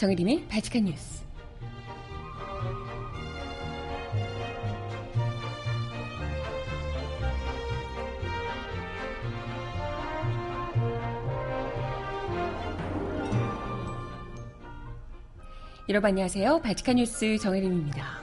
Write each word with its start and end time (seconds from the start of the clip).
정혜림의 0.00 0.46
발칙한 0.48 0.86
뉴스. 0.86 1.22
여러분 15.90 16.08
안녕하세요. 16.08 16.62
발칙한 16.62 16.96
뉴스 16.96 17.36
정혜림입니다. 17.36 18.22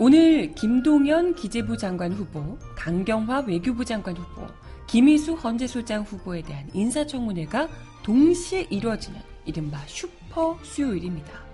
오늘 0.00 0.52
김동연 0.56 1.36
기재부 1.36 1.76
장관 1.76 2.12
후보, 2.12 2.58
강경화 2.74 3.44
외교부 3.46 3.84
장관 3.84 4.16
후보, 4.16 4.48
김희수 4.88 5.34
헌재소장 5.34 6.02
후보에 6.02 6.42
대한 6.42 6.68
인사청문회가 6.74 7.68
동시에 8.02 8.66
이루어지는 8.68 9.20
이른바 9.44 9.78
슈퍼 9.86 10.23
수요일입니다. 10.62 11.44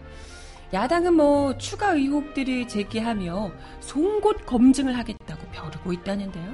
야당은 0.72 1.14
뭐 1.14 1.58
추가 1.58 1.94
의혹들을 1.94 2.68
제기하며 2.68 3.50
송곳 3.80 4.46
검증을 4.46 4.96
하겠다고 4.96 5.46
벼르고 5.50 5.92
있다는데요. 5.92 6.52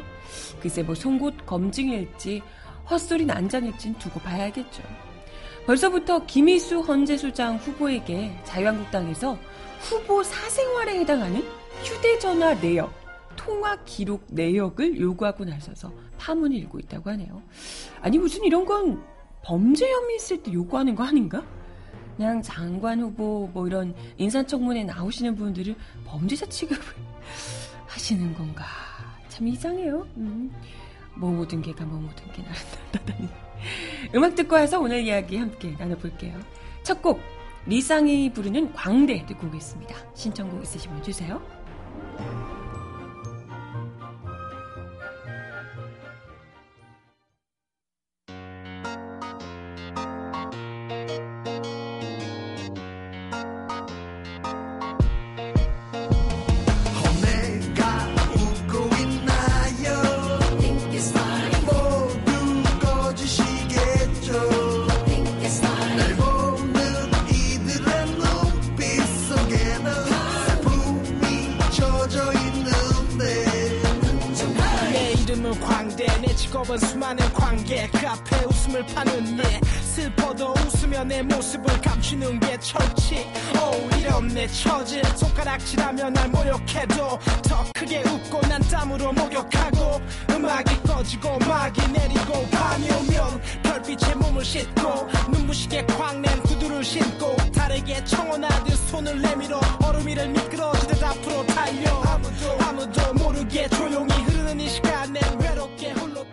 글쎄 0.61 0.83
뭐 0.83 0.95
송곳 0.95 1.45
검증일지 1.45 2.43
헛소리 2.89 3.27
난장일진 3.27 3.95
두고 3.95 4.21
봐야겠죠. 4.21 4.83
벌써부터 5.67 6.25
김희수 6.27 6.81
헌재소장 6.81 7.57
후보에게 7.57 8.41
자유한국당에서 8.45 9.37
후보 9.81 10.23
사생활에 10.23 11.01
해당하는 11.01 11.45
휴대전화 11.83 12.55
내역, 12.55 12.93
통화 13.37 13.77
기록 13.85 14.25
내역을 14.29 14.99
요구하고 14.99 15.45
나서서 15.45 15.93
파문이 16.19 16.57
일고 16.57 16.79
있다고 16.79 17.11
하네요. 17.11 17.43
아니 18.01 18.17
무슨 18.19 18.45
이런 18.45 18.65
건 18.65 19.03
범죄 19.43 19.91
혐의 19.91 20.17
있을 20.17 20.43
때 20.43 20.53
요구하는 20.53 20.95
거 20.95 21.05
아닌가? 21.05 21.45
그냥 22.17 22.41
장관 22.43 23.01
후보 23.01 23.51
뭐 23.53 23.67
이런 23.67 23.95
인사청문회 24.19 24.85
나오시는 24.85 25.37
분들을 25.37 25.75
범죄자 26.07 26.47
취급을 26.47 26.83
하시는 27.87 28.35
건가? 28.35 28.65
참 29.29 29.49
이상해요. 29.49 30.07
음. 30.17 30.51
뭐 31.15 31.31
모든 31.31 31.63
게가 31.63 31.85
뭐 31.85 31.99
모든 32.01 32.31
게 32.33 32.43
나란다다니. 32.43 33.29
음악 34.15 34.35
듣고 34.35 34.55
와서 34.55 34.79
오늘 34.81 35.03
이야기 35.03 35.37
함께 35.37 35.75
나눠볼게요. 35.79 36.39
첫 36.83 37.01
곡 37.03 37.21
리쌍이 37.67 38.33
부르는 38.33 38.73
광대 38.75 39.27
듣고 39.27 39.49
오겠습니다. 39.49 39.95
신청곡 40.15 40.63
있으시면 40.63 41.03
주세요. 41.03 41.43
달에게 97.67 98.05
청혼하듯 98.05 98.77
손을 98.91 99.21
내밀어 99.21 99.59
얼음 99.85 100.07
위를 100.07 100.29
미끄러지듯 100.29 101.03
앞으로 101.03 101.45
달려. 101.47 101.91
아무도 102.03 102.53
아무도 102.61 103.15
모르게 103.15 103.69
조용히 103.71 104.13
흐르는 104.13 104.61
이 104.61 104.69
시간에 104.69 105.19
외롭게 105.41 105.91
홀로 105.93 106.25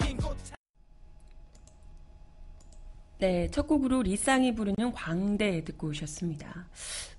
네, 3.18 3.48
첫 3.50 3.66
곡으로 3.66 4.04
리쌍이 4.04 4.54
부르는 4.54 4.92
광대 4.92 5.64
듣고 5.64 5.88
오셨습니다. 5.88 6.68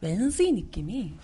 왠지 0.01 0.53
느낌이. 0.53 1.19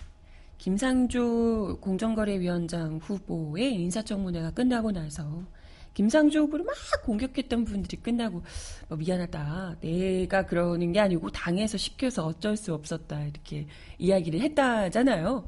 김상조 0.57 1.77
공정거래위원장 1.79 2.99
후보의 3.01 3.73
인사청문회가 3.75 4.51
끝나고 4.51 4.91
나서 4.91 5.43
김상조 5.93 6.41
후보를 6.41 6.65
막 6.65 6.75
공격했던 7.03 7.65
분들이 7.65 7.97
끝나고 8.01 8.43
뭐 8.87 8.97
미안하다. 8.97 9.77
내가 9.81 10.45
그러는 10.45 10.91
게 10.91 10.99
아니고 10.99 11.29
당에서 11.31 11.77
시켜서 11.77 12.25
어쩔 12.25 12.55
수 12.55 12.73
없었다. 12.73 13.23
이렇게 13.23 13.67
이야기를 13.97 14.39
했다잖아요. 14.41 15.47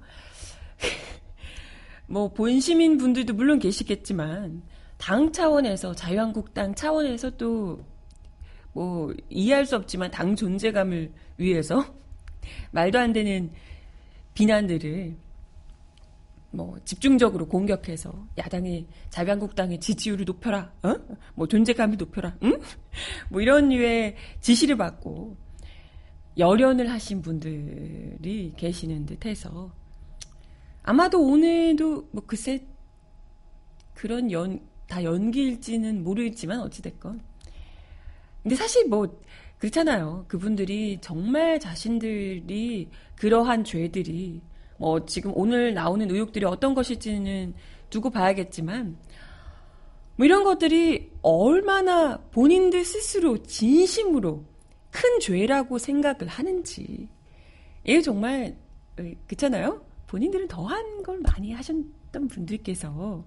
뭐 2.08 2.34
본시민 2.34 2.98
분들도 2.98 3.34
물론 3.34 3.60
계시겠지만 3.60 4.62
당 4.98 5.32
차원에서 5.32 5.96
자유한국당 5.96 6.76
차원에서 6.76 7.32
또 7.38 7.94
뭐 8.74 9.14
이해할 9.30 9.66
수 9.66 9.76
없지만 9.76 10.12
당 10.12 10.36
존재감을 10.36 11.12
위해서 11.38 11.86
말도 12.72 13.00
안 13.00 13.14
되는 13.14 13.52
비난들을 14.34 15.16
뭐 16.54 16.78
집중적으로 16.86 17.48
공격해서 17.48 18.28
야당의 18.38 18.88
자유한국당의 19.10 19.80
지지율을 19.80 20.26
높여라, 20.26 20.72
어? 20.84 20.96
뭐 21.36 21.48
존재감을 21.48 21.98
높여라, 21.98 22.38
응? 22.44 22.60
뭐 23.30 23.42
이런 23.42 23.70
류의 23.70 24.16
지시를 24.40 24.78
받고 24.78 25.36
열연을 26.38 26.90
하신 26.90 27.22
분들이 27.22 28.54
계시는 28.56 29.06
듯해서 29.06 29.74
아마도 30.84 31.22
오늘도 31.22 32.10
뭐 32.12 32.24
글쎄 32.26 32.66
그런 33.94 34.32
연 34.32 34.74
다 34.94 35.04
연기일지는 35.04 36.04
모르겠지만 36.04 36.60
어찌됐건 36.60 37.20
근데 38.44 38.56
사실 38.56 38.88
뭐 38.88 39.20
그렇잖아요. 39.58 40.26
그분들이 40.28 41.00
정말 41.02 41.60
자신들이 41.60 42.90
그러한 43.16 43.64
죄들이 43.64 44.42
뭐 44.84 45.06
지금 45.06 45.32
오늘 45.34 45.74
나오는 45.74 46.12
의혹들이 46.12 46.44
어떤 46.44 46.74
것일지는 46.74 47.54
두고 47.90 48.10
봐야겠지만 48.10 48.98
뭐 50.18 50.26
이런 50.26 50.44
것들이 50.44 51.10
얼마나 51.22 52.18
본인들 52.32 52.84
스스로 52.84 53.42
진심으로 53.44 54.44
큰 54.92 55.20
죄라고 55.22 55.78
생각을 55.78 56.28
하는지 56.28 57.08
이게 57.86 58.02
정말 58.02 58.58
그렇잖아요. 59.28 59.86
본인들은 60.08 60.50
더한 60.50 61.02
걸 61.02 61.22
많이 61.22 61.54
하셨던 61.54 62.28
분들께서 62.28 63.24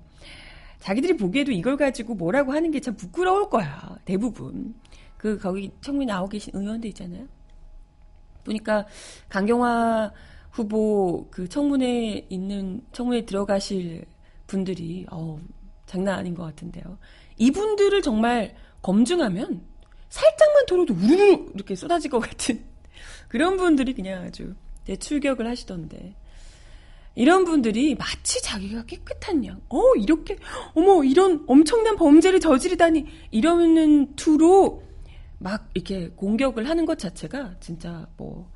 자기들이 0.80 1.16
보기에도 1.16 1.52
이걸 1.52 1.78
가지고 1.78 2.16
뭐라고 2.16 2.52
하는 2.52 2.70
게 2.70 2.80
참 2.80 2.94
부끄러울 2.96 3.48
거야. 3.48 3.96
대부분. 4.04 4.74
그 5.16 5.38
거기 5.38 5.72
청문회 5.80 6.04
나오고 6.04 6.28
계신 6.28 6.52
의원들 6.54 6.90
있잖아요. 6.90 7.26
보니까 8.44 8.86
강경화 9.30 10.12
후보 10.56 11.28
그 11.30 11.46
청문회 11.50 12.26
있는 12.30 12.80
청문회 12.92 13.26
들어가실 13.26 14.06
분들이 14.46 15.04
어 15.10 15.38
장난 15.84 16.18
아닌 16.18 16.34
것 16.34 16.44
같은데요. 16.44 16.98
이분들을 17.36 18.00
정말 18.00 18.56
검증하면 18.80 19.60
살짝만 20.08 20.64
돌아도 20.66 20.94
우르르 20.94 21.50
이렇게 21.54 21.74
쏟아질 21.74 22.10
것 22.10 22.20
같은 22.20 22.64
그런 23.28 23.58
분들이 23.58 23.92
그냥 23.92 24.24
아주 24.24 24.54
대출격을 24.86 25.46
하시던데 25.46 26.14
이런 27.14 27.44
분들이 27.44 27.94
마치 27.94 28.42
자기가 28.42 28.86
깨끗한 28.86 29.44
양, 29.44 29.60
어 29.68 29.94
이렇게 29.96 30.38
어머 30.74 31.04
이런 31.04 31.44
엄청난 31.46 31.96
범죄를 31.96 32.40
저지르다니 32.40 33.04
이러는 33.30 34.16
투로 34.16 34.82
막 35.38 35.68
이렇게 35.74 36.08
공격을 36.16 36.66
하는 36.66 36.86
것 36.86 36.98
자체가 36.98 37.56
진짜 37.60 38.06
뭐 38.16 38.50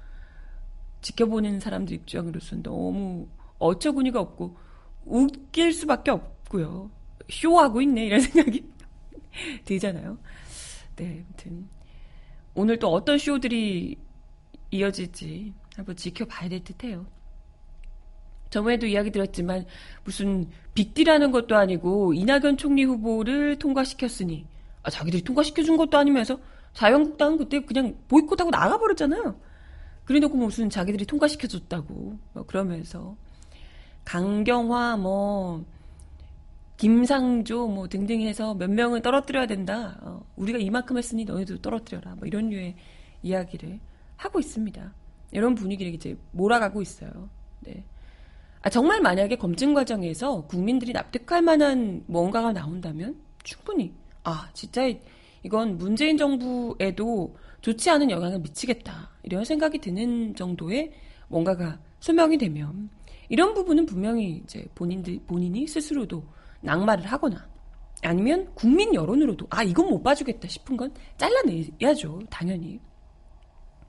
지켜보는 1.01 1.61
사람들 1.61 1.95
입장으로서는 1.95 2.63
너무 2.63 3.29
어처구니가 3.59 4.21
없고 4.21 4.57
웃길 5.05 5.73
수밖에 5.73 6.11
없고요. 6.11 6.91
쇼하고 7.29 7.81
있네 7.83 8.07
이런 8.07 8.21
생각이 8.23 8.65
들잖아요. 9.65 10.19
네, 10.97 11.25
아무튼 11.27 11.69
오늘 12.55 12.79
또 12.79 12.89
어떤 12.89 13.19
쇼들이 13.19 13.97
이어질지 14.71 15.55
한번 15.77 15.97
지켜봐야 15.97 16.49
될 16.49 16.63
듯해요. 16.65 17.07
저번에도 18.51 18.87
이야기 18.87 19.11
들었지만 19.11 19.65
무슨 20.05 20.49
빅디라는 20.75 21.31
것도 21.31 21.57
아니고 21.57 22.15
이낙연 22.15 22.57
총리 22.57 22.85
후보를 22.85 23.59
통과시켰으니 23.59 24.47
아, 24.83 24.91
자기들이 24.91 25.23
통과시켜준 25.23 25.77
것도 25.77 25.97
아니면서 25.97 26.39
자유한국당은 26.73 27.39
그때 27.39 27.61
그냥 27.61 27.97
보이콧하고 28.09 28.51
나가버렸잖아요. 28.51 29.41
그래놓고 30.11 30.37
무슨 30.37 30.69
자기들이 30.69 31.07
통과시켜줬다고 31.07 32.19
뭐 32.33 32.43
그러면서 32.45 33.17
강경화 34.05 34.97
뭐 34.97 35.65
김상조 36.79 37.69
뭐 37.69 37.87
등등 37.87 38.21
해서 38.23 38.53
몇 38.55 38.69
명을 38.69 39.03
떨어뜨려야 39.03 39.47
된다. 39.47 40.01
어, 40.01 40.27
우리가 40.35 40.59
이만큼 40.59 40.99
했으니 40.99 41.25
너희도 41.25 41.63
떨어뜨려라. 41.63 42.17
뭐 42.17 42.27
이런 42.27 42.51
류의 42.51 42.75
이야기를 43.23 43.79
하고 44.17 44.41
있습니다. 44.41 44.93
이런 45.31 45.55
분위기를 45.55 45.95
이제 45.95 46.19
몰아가고 46.33 46.83
있어요. 46.83 47.31
네. 47.61 47.85
아, 48.63 48.69
정말 48.69 49.01
만약에 49.01 49.37
검증 49.37 49.75
과정에서 49.75 50.45
국민들이 50.49 50.93
납득할 50.93 51.41
만한 51.41 52.03
뭔가가 52.09 52.53
나온다면 52.53 53.15
충분히 53.45 53.95
아 54.25 54.51
진짜 54.55 54.93
이건 55.45 55.79
문재인 55.79 56.17
정부에도 56.17 57.37
좋지 57.61 57.89
않은 57.91 58.11
영향을 58.11 58.41
미치겠다 58.41 59.10
이런 59.23 59.45
생각이 59.45 59.79
드는 59.79 60.35
정도의 60.35 60.93
뭔가가 61.29 61.79
소명이 62.01 62.39
되면 62.39 62.91
이런 63.29 63.55
부분은 63.55 63.87
분명히 63.87 64.43
이제 64.45 64.67
본인들 64.75 65.21
본인이 65.27 65.67
스스로도 65.67 66.25
낙마를 66.63 67.07
하거나 67.07 67.49
아니면 68.03 68.51
국민 68.55 68.95
여론으로도 68.95 69.47
아 69.51 69.63
이건 69.63 69.89
못 69.89 70.03
봐주겠다 70.03 70.49
싶은 70.49 70.77
건 70.77 70.93
잘라내야죠 71.17 72.21
당연히. 72.31 72.81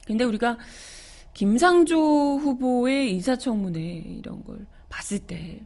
근데 0.05 0.23
우리가 0.23 0.57
김상조 1.33 1.97
후보의 2.37 3.11
인사청문회 3.13 3.79
이런 4.19 4.43
걸 4.43 4.65
봤을 4.89 5.19
때 5.19 5.61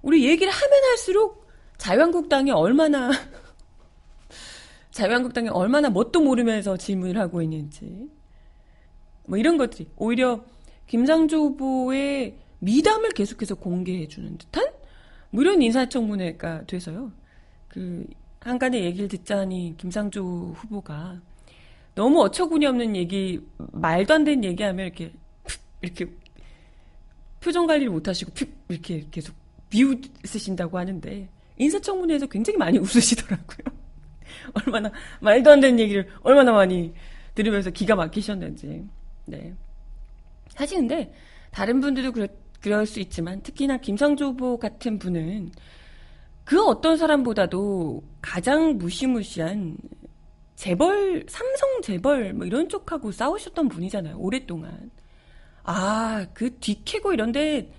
우리 0.00 0.26
얘기를 0.26 0.50
하면 0.50 0.84
할수록 0.84 1.46
자유한국당이 1.76 2.50
얼마나 2.50 3.10
자유한국당이 4.90 5.48
얼마나 5.50 5.90
뭣도 5.90 6.20
모르면서 6.20 6.76
질문을 6.76 7.18
하고 7.18 7.42
있는지 7.42 8.08
뭐 9.28 9.36
이런 9.38 9.58
것들이 9.58 9.88
오히려 9.96 10.42
김상조 10.86 11.36
후보의 11.36 12.34
미담을 12.60 13.10
계속해서 13.10 13.54
공개해 13.54 14.08
주는 14.08 14.36
듯한 14.38 14.66
뭐 15.30 15.42
이런 15.42 15.62
인사청문회가 15.62 16.64
돼서요. 16.66 17.12
그 17.68 18.06
한간의 18.40 18.84
얘기를 18.84 19.06
듣자니 19.08 19.74
김상조 19.76 20.54
후보가 20.56 21.20
너무 21.94 22.22
어처구니 22.22 22.64
없는 22.66 22.96
얘기, 22.96 23.40
말도 23.58 24.14
안 24.14 24.24
되는 24.24 24.42
얘기하면 24.44 24.86
이렇게 24.86 25.12
이렇게 25.82 26.06
표정 27.40 27.66
관리를 27.66 27.90
못 27.90 28.08
하시고 28.08 28.32
이렇게 28.68 29.06
계속 29.10 29.34
비웃으신다고 29.68 30.78
하는데 30.78 31.28
인사청문회에서 31.58 32.26
굉장히 32.26 32.56
많이 32.56 32.78
웃으시더라고요. 32.80 33.76
얼마나 34.54 34.90
말도 35.20 35.50
안 35.50 35.60
되는 35.60 35.78
얘기를 35.78 36.08
얼마나 36.22 36.52
많이 36.52 36.94
들으면서 37.34 37.70
기가 37.70 37.94
막히셨는지. 37.94 38.86
네. 39.28 39.54
사실 40.48 40.78
근데 40.78 41.12
다른 41.50 41.80
분들도 41.80 42.12
그렇, 42.12 42.28
그럴 42.60 42.86
수 42.86 43.00
있지만 43.00 43.42
특히나 43.42 43.76
김상조 43.78 44.26
후보 44.26 44.58
같은 44.58 44.98
분은 44.98 45.52
그 46.44 46.64
어떤 46.64 46.96
사람보다도 46.96 48.02
가장 48.22 48.78
무시무시한 48.78 49.76
재벌, 50.56 51.24
삼성 51.28 51.82
재벌 51.82 52.32
뭐 52.32 52.46
이런 52.46 52.68
쪽하고 52.68 53.12
싸우셨던 53.12 53.68
분이잖아요. 53.68 54.16
오랫동안. 54.18 54.90
아, 55.62 56.26
그 56.32 56.58
뒤캐고 56.58 57.12
이런데 57.12 57.70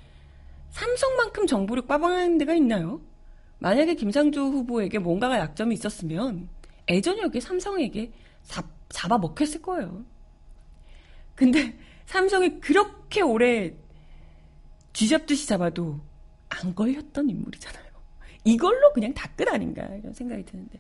삼성만큼 0.69 1.48
정보력 1.48 1.88
빠방하는 1.88 2.38
데가 2.38 2.54
있나요? 2.54 3.02
만약에 3.57 3.95
김상조 3.95 4.44
후보에게 4.44 5.00
뭔가가 5.00 5.40
약점이 5.40 5.74
있었으면 5.74 6.48
애전역에 6.88 7.40
삼성에게 7.40 8.12
잡, 8.44 8.66
잡아먹혔을 8.90 9.62
거예요. 9.62 10.06
근데 11.39 11.74
삼성이 12.06 12.59
그렇게 12.59 13.21
오래 13.21 13.74
쥐잡듯이 14.91 15.47
잡아도 15.47 16.01
안 16.50 16.75
걸렸던 16.75 17.30
인물이잖아요. 17.30 17.86
이걸로 18.44 18.91
그냥 18.91 19.13
다 19.13 19.30
끝 19.38 19.47
아닌가 19.47 19.83
이런 19.95 20.13
생각이 20.13 20.44
드는데. 20.44 20.77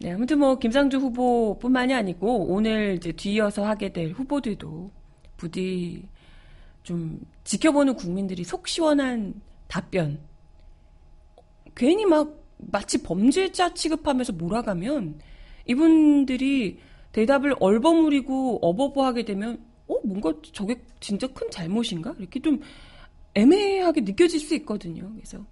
네, 0.00 0.12
아무튼 0.12 0.38
뭐 0.38 0.58
김상주 0.58 0.96
후보뿐만이 0.96 1.92
아니고 1.92 2.46
오늘 2.46 2.94
이제 2.94 3.12
뒤이어서 3.12 3.66
하게 3.66 3.92
될 3.92 4.12
후보들도 4.12 4.90
부디 5.36 6.08
좀 6.82 7.20
지켜보는 7.44 7.96
국민들이 7.96 8.42
속 8.42 8.66
시원한 8.66 9.34
답변. 9.68 10.18
괜히 11.74 12.06
막 12.06 12.42
마치 12.56 13.02
범죄자 13.02 13.74
취급하면서 13.74 14.32
몰아가면 14.32 15.20
이분들이 15.66 16.78
대답을 17.12 17.56
얼버무리고 17.60 18.60
어버버하게 18.62 19.26
되면 19.26 19.73
어 19.86 19.98
뭔가 20.04 20.32
저게 20.52 20.80
진짜 21.00 21.26
큰 21.28 21.50
잘못인가 21.50 22.14
이렇게 22.18 22.40
좀 22.40 22.60
애매하게 23.34 24.02
느껴질 24.02 24.40
수 24.40 24.54
있거든요. 24.56 25.12
그래서 25.14 25.44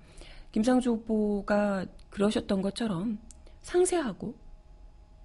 김상조 0.53 0.95
후보가 0.95 1.87
그러셨던 2.11 2.63
것처럼 2.63 3.19
상세하고 3.63 4.35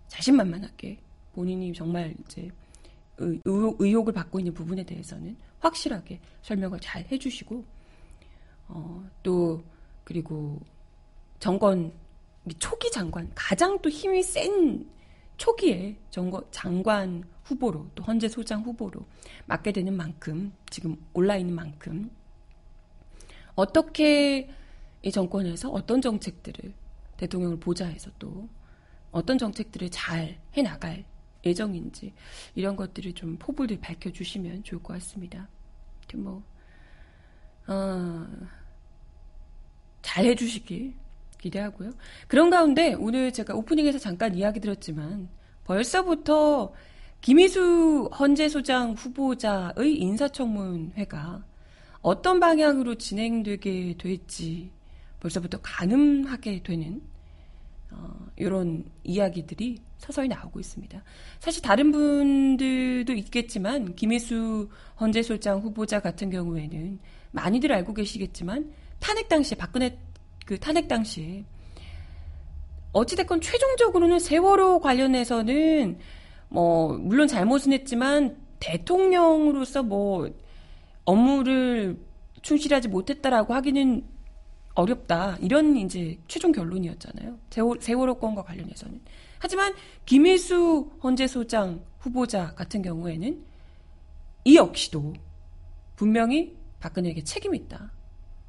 자신만만하게 0.08 0.98
본인이 1.34 1.74
정말 1.74 2.16
이제 2.26 2.50
의혹, 3.18 4.08
을 4.08 4.14
받고 4.14 4.40
있는 4.40 4.54
부분에 4.54 4.84
대해서는 4.84 5.36
확실하게 5.60 6.20
설명을 6.44 6.80
잘 6.80 7.06
해주시고 7.12 7.64
어, 8.70 9.10
또 9.24 9.64
그리고 10.04 10.60
정권 11.40 11.92
초기 12.60 12.90
장관 12.92 13.30
가장 13.36 13.78
또 13.82 13.90
힘이 13.90 14.24
센 14.24 14.88
초기에 15.38 15.98
정권 16.10 16.44
장관 16.52 17.24
후보로 17.44 17.90
또 17.96 18.04
헌재 18.04 18.28
소장 18.28 18.62
후보로 18.64 19.06
맡게 19.46 19.72
되는 19.72 19.96
만큼 19.96 20.52
지금 20.70 20.98
올라 21.14 21.38
있는 21.38 21.56
만큼 21.56 22.12
어떻게 23.56 24.50
이 25.02 25.12
정권에서 25.12 25.70
어떤 25.70 26.02
정책들을 26.02 26.74
대통령을 27.18 27.60
보좌해서 27.60 28.12
또 28.20 28.50
어떤 29.12 29.38
정책들을 29.38 29.90
잘 29.90 30.40
해나갈 30.54 31.06
예정인지 31.46 32.14
이런 32.56 32.76
것들을 32.76 33.14
좀 33.14 33.38
포부를 33.38 33.80
밝혀주시면 33.80 34.64
좋을 34.64 34.84
것 34.84 34.94
같습니다. 34.94 35.48
뭐 36.16 36.44
어, 37.68 38.28
잘 40.02 40.26
해주시길 40.26 40.94
기대하고요. 41.38 41.92
그런 42.28 42.50
가운데 42.50 42.94
오늘 42.94 43.32
제가 43.32 43.56
오프닝에서 43.56 44.00
잠깐 44.00 44.36
이야기 44.36 44.60
드렸지만 44.60 45.30
벌써부터 45.64 46.74
김희수 47.22 48.10
헌재 48.18 48.50
소장 48.50 48.94
후보자의 48.94 49.96
인사청문회가 49.98 51.44
어떤 52.02 52.40
방향으로 52.40 52.96
진행되게 52.96 53.96
될지 53.98 54.72
벌써부터 55.20 55.60
가늠하게 55.62 56.64
되는 56.64 57.02
어, 57.92 58.28
이런 58.36 58.86
이야기들이 59.04 59.82
서서히 59.98 60.28
나오고 60.28 60.60
있습니다. 60.60 61.04
사실 61.40 61.62
다른 61.62 61.92
분들도 61.92 63.14
있겠지만 63.14 63.96
김혜수 63.96 64.70
헌재소장 65.00 65.60
후보자 65.60 66.00
같은 66.00 66.30
경우에는 66.30 67.00
많이들 67.32 67.72
알고 67.72 67.94
계시겠지만 67.94 68.72
탄핵 69.00 69.28
당시 69.28 69.56
박근혜 69.56 69.98
그 70.48 70.58
탄핵 70.58 70.88
당시에 70.88 71.44
어찌됐건 72.94 73.42
최종적으로는 73.42 74.18
세월호 74.18 74.80
관련해서는 74.80 76.00
뭐 76.48 76.98
물론 76.98 77.28
잘못은 77.28 77.74
했지만 77.74 78.38
대통령으로서 78.60 79.84
뭐 79.84 80.32
업무를 81.04 82.00
충실하지 82.42 82.88
못했다라고 82.88 83.54
하기는 83.54 84.06
어렵다. 84.74 85.38
이런 85.42 85.76
이제 85.76 86.18
최종 86.30 86.54
결론이었잖아요. 86.54 87.38
세월, 87.50 87.78
세월호 87.82 88.16
건과 88.16 88.44
관련해서는. 88.44 89.02
하지만 89.40 89.74
김일수 90.06 90.92
헌재소장 91.04 91.82
후보자 92.00 92.54
같은 92.56 92.82
경우에는 92.82 93.44
이 94.46 94.56
역시도 94.56 95.14
분명히 95.98 96.56
박근혜에게 96.80 97.24
책임이 97.26 97.58
있다. 97.58 97.92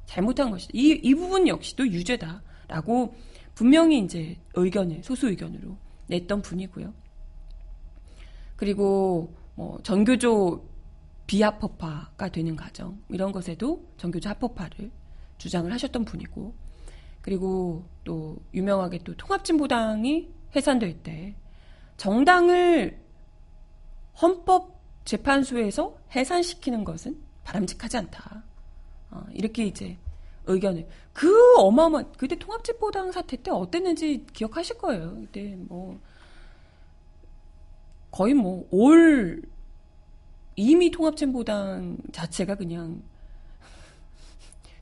잘못한 0.09 0.49
것이다. 0.49 0.71
이, 0.73 0.99
이 1.03 1.13
부분 1.13 1.47
역시도 1.47 1.87
유죄다. 1.87 2.41
라고 2.67 3.13
분명히 3.53 3.99
이제 3.99 4.37
의견을, 4.55 5.03
소수 5.03 5.29
의견으로 5.29 5.77
냈던 6.07 6.41
분이고요. 6.41 6.91
그리고 8.55 9.35
뭐 9.53 9.79
전교조 9.83 10.67
비합법화가 11.27 12.29
되는 12.29 12.55
과정 12.55 12.99
이런 13.09 13.31
것에도 13.31 13.87
전교조 13.97 14.29
합법화를 14.29 14.91
주장을 15.37 15.71
하셨던 15.71 16.05
분이고 16.05 16.55
그리고 17.21 17.85
또 18.03 18.37
유명하게 18.53 18.99
또 19.03 19.15
통합진보당이 19.15 20.27
해산될 20.55 21.03
때 21.03 21.35
정당을 21.97 22.99
헌법재판소에서 24.19 25.99
해산시키는 26.15 26.83
것은 26.83 27.21
바람직하지 27.43 27.97
않다. 27.97 28.48
어, 29.11 29.25
이렇게 29.33 29.65
이제 29.65 29.97
의견을 30.45 30.87
그 31.13 31.55
어마어마한 31.57 32.13
그때 32.17 32.35
통합진보당 32.37 33.11
사태 33.11 33.37
때 33.37 33.51
어땠는지 33.51 34.25
기억하실 34.33 34.77
거예요. 34.77 35.15
그때 35.21 35.55
뭐 35.57 35.99
거의 38.11 38.33
뭐 38.33 38.67
올 38.71 39.41
이미 40.59 40.91
통합진보당 40.91 41.97
자체가 42.11 42.55
그냥 42.55 43.01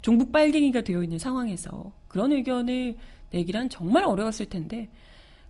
종북 0.02 0.32
빨갱이가 0.32 0.82
되어 0.82 1.04
있는 1.04 1.20
상황에서 1.20 1.92
그런 2.08 2.32
의견을 2.32 2.98
내기란 3.30 3.70
정말 3.70 4.04
어려웠을 4.06 4.48
텐데 4.48 4.90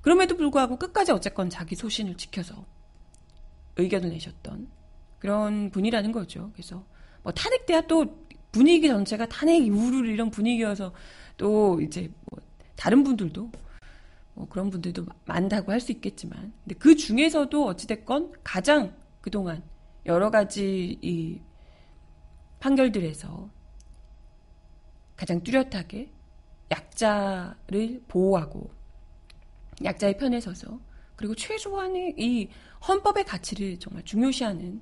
그럼에도 0.01 0.35
불구하고 0.35 0.77
끝까지 0.77 1.13
어쨌건 1.13 1.49
자기 1.49 1.75
소신을 1.75 2.15
지켜서 2.17 2.65
의견을 3.77 4.09
내셨던 4.09 4.67
그런 5.19 5.69
분이라는 5.69 6.11
거죠. 6.11 6.49
그래서 6.51 6.83
뭐 7.23 7.31
탄핵돼야 7.31 7.81
또 7.87 8.26
분위기 8.57 8.87
전체가 8.87 9.27
탄핵 9.27 9.61
우르르 9.71 10.07
이런 10.09 10.31
분위기여서 10.31 10.91
또 11.37 11.79
이제 11.81 12.11
뭐 12.31 12.39
다른 12.75 13.03
분들도 13.03 13.51
뭐 14.33 14.47
그런 14.49 14.69
분들도 14.69 15.05
많다고 15.25 15.71
할 15.71 15.79
수 15.79 15.91
있겠지만. 15.91 16.53
근데 16.63 16.75
그 16.79 16.95
중에서도 16.95 17.65
어찌됐건 17.65 18.33
가장 18.43 18.95
그동안 19.21 19.63
여러 20.05 20.31
가지 20.31 20.97
이 21.01 21.39
판결들에서 22.59 23.49
가장 25.15 25.43
뚜렷하게 25.43 26.11
약자를 26.71 28.01
보호하고 28.07 28.71
약자의 29.83 30.17
편에 30.17 30.39
서서 30.39 30.79
그리고 31.15 31.35
최소한의 31.35 32.15
이 32.17 32.49
헌법의 32.87 33.25
가치를 33.25 33.79
정말 33.79 34.03
중요시하는 34.03 34.81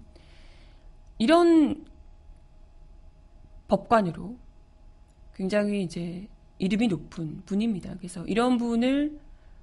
이런 1.18 1.86
법관으로 3.68 4.38
굉장히 5.36 5.84
이제 5.84 6.28
이름이 6.60 6.88
높은 6.88 7.42
분입니다. 7.46 7.96
그래서 7.98 8.26
이런 8.26 8.58
분을 8.58 9.20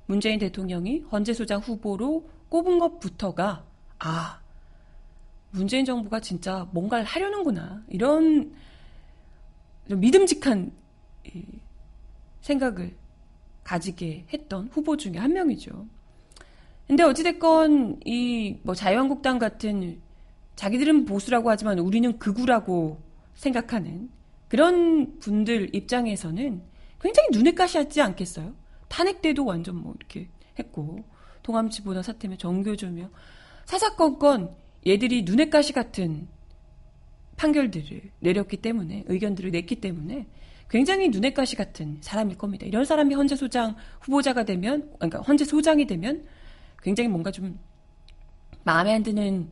문재인 0.06 0.38
대통령이 0.38 1.00
헌재소장 1.10 1.60
후보로 1.60 2.28
꼽은 2.48 2.78
것부터가 2.78 3.64
아 4.00 4.40
문재인 5.50 5.84
정부가 5.84 6.20
진짜 6.20 6.68
뭔가를 6.72 7.04
하려는구나 7.04 7.82
이런 7.88 8.52
믿음직한 9.86 10.72
생각을 12.40 12.96
가지게 13.64 14.26
했던 14.32 14.68
후보 14.72 14.96
중에 14.96 15.16
한 15.16 15.32
명이죠. 15.32 15.86
근데 16.86 17.04
어찌됐건 17.04 18.00
이 18.04 18.58
뭐 18.64 18.74
자유한국당 18.74 19.38
같은 19.38 20.00
자기들은 20.56 21.06
보수라고 21.06 21.50
하지만 21.50 21.78
우리는 21.78 22.18
극우라고 22.18 23.00
생각하는 23.34 24.10
그런 24.48 25.18
분들 25.18 25.74
입장에서는 25.74 26.62
굉장히 27.00 27.28
눈에 27.32 27.52
가시하지 27.52 28.00
않겠어요? 28.00 28.54
탄핵 28.88 29.22
때도 29.22 29.44
완전 29.44 29.76
뭐 29.76 29.94
이렇게 29.96 30.28
했고 30.58 31.04
동암치보다 31.42 32.02
사태며 32.02 32.36
정교조며 32.36 33.08
사사건건 33.64 34.54
얘들이 34.86 35.22
눈에 35.22 35.48
가시 35.48 35.72
같은 35.72 36.28
판결들을 37.36 38.10
내렸기 38.20 38.58
때문에 38.58 39.04
의견들을 39.06 39.50
냈기 39.50 39.76
때문에 39.76 40.26
굉장히 40.68 41.08
눈에 41.08 41.32
가시 41.32 41.56
같은 41.56 41.98
사람일 42.00 42.38
겁니다. 42.38 42.66
이런 42.66 42.84
사람이 42.84 43.14
헌재 43.14 43.36
소장 43.36 43.76
후보자가 44.00 44.44
되면 44.44 44.90
그러니까 44.96 45.20
헌재 45.20 45.44
소장이 45.44 45.86
되면 45.86 46.26
굉장히 46.82 47.08
뭔가 47.08 47.30
좀 47.30 47.58
마음에 48.64 48.94
안 48.94 49.02
드는 49.02 49.50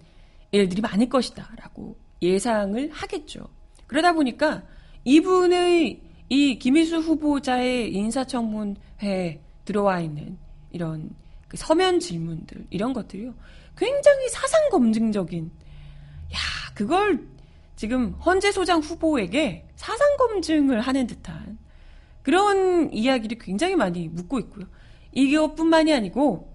일들이 0.53 0.81
많을 0.81 1.09
것이다라고 1.09 1.97
예상을 2.23 2.91
하겠죠. 2.91 3.49
그러다 3.91 4.13
보니까 4.13 4.63
이분의 5.03 6.01
이 6.29 6.59
김희수 6.61 6.99
후보자의 6.99 7.93
인사청문회에 7.93 9.41
들어와 9.65 9.99
있는 9.99 10.39
이런 10.71 11.11
그 11.49 11.57
서면 11.57 11.99
질문들 11.99 12.69
이런 12.71 12.93
것들이요 12.93 13.35
굉장히 13.77 14.29
사상 14.29 14.69
검증적인 14.71 15.47
야 15.47 16.39
그걸 16.75 17.27
지금 17.75 18.13
헌재 18.13 18.53
소장 18.53 18.79
후보에게 18.79 19.67
사상 19.75 20.17
검증을 20.19 20.81
하는 20.81 21.09
듯한 21.09 21.59
그런 22.23 22.93
이야기를 22.93 23.39
굉장히 23.39 23.75
많이 23.75 24.07
묻고 24.07 24.39
있고요. 24.39 24.67
이것뿐만이 25.11 25.93
아니고 25.93 26.49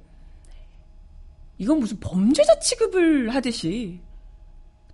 이건 1.57 1.79
무슨 1.79 1.99
범죄자 1.99 2.59
취급을 2.59 3.35
하듯이 3.35 3.99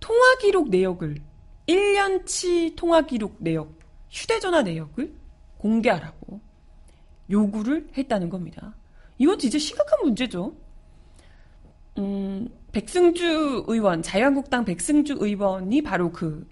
통화 0.00 0.38
기록 0.38 0.70
내역을 0.70 1.18
1년치 1.68 2.76
통화 2.76 3.02
기록 3.02 3.36
내역, 3.38 3.78
휴대전화 4.10 4.62
내역을 4.62 5.12
공개하라고 5.58 6.40
요구를 7.30 7.88
했다는 7.96 8.28
겁니다. 8.28 8.74
이건 9.18 9.38
진짜 9.38 9.58
심각한 9.58 10.00
문제죠. 10.02 10.54
음, 11.98 12.48
백승주 12.72 13.64
의원, 13.68 14.02
자유한국당 14.02 14.64
백승주 14.64 15.16
의원이 15.20 15.82
바로 15.82 16.10
그 16.10 16.48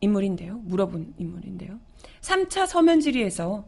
인물인데요. 0.00 0.58
물어본 0.58 1.14
인물인데요. 1.18 1.78
3차 2.20 2.66
서면 2.66 3.00
질의에서 3.00 3.66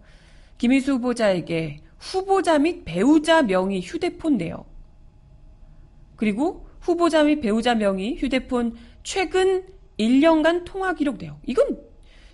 김희수 0.59 0.95
후보자에게 0.95 1.83
후보자 1.99 2.59
및 2.59 2.85
배우자 2.85 3.43
명의 3.43 3.81
휴대폰 3.81 4.39
내역, 4.39 4.67
그리고 6.17 6.67
후보자 6.81 7.25
및 7.25 7.41
배우자 7.41 7.75
명의 7.75 8.17
휴대폰 8.17 8.77
최근 9.03 9.65
1년간 10.01 10.65
통화 10.65 10.95
기록 10.95 11.19
내역. 11.19 11.39
이건 11.47 11.79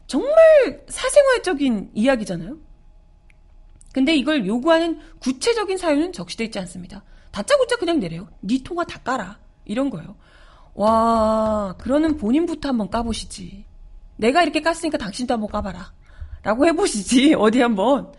정말 0.06 0.34
사생활적인 0.88 1.90
이야기잖아요. 1.94 2.58
근데 3.92 4.14
이걸 4.14 4.46
요구하는 4.46 5.00
구체적인 5.18 5.78
사유는 5.78 6.12
적시되어 6.12 6.44
있지 6.46 6.58
않습니다. 6.60 7.02
다짜고짜 7.32 7.76
그냥 7.76 7.98
내래요. 7.98 8.28
네 8.40 8.62
통화 8.62 8.84
다 8.84 9.00
깔아. 9.02 9.38
이런 9.64 9.90
거예요. 9.90 10.16
와, 10.74 11.74
그러는 11.78 12.16
본인부터 12.16 12.68
한번 12.68 12.90
까보시지. 12.90 13.64
내가 14.16 14.42
이렇게 14.42 14.60
깠으니까 14.60 14.98
당신도 14.98 15.34
한번 15.34 15.50
까봐라. 15.50 15.92
라고 16.42 16.66
해보시지. 16.66 17.34
어디 17.38 17.60
한번. 17.60 18.12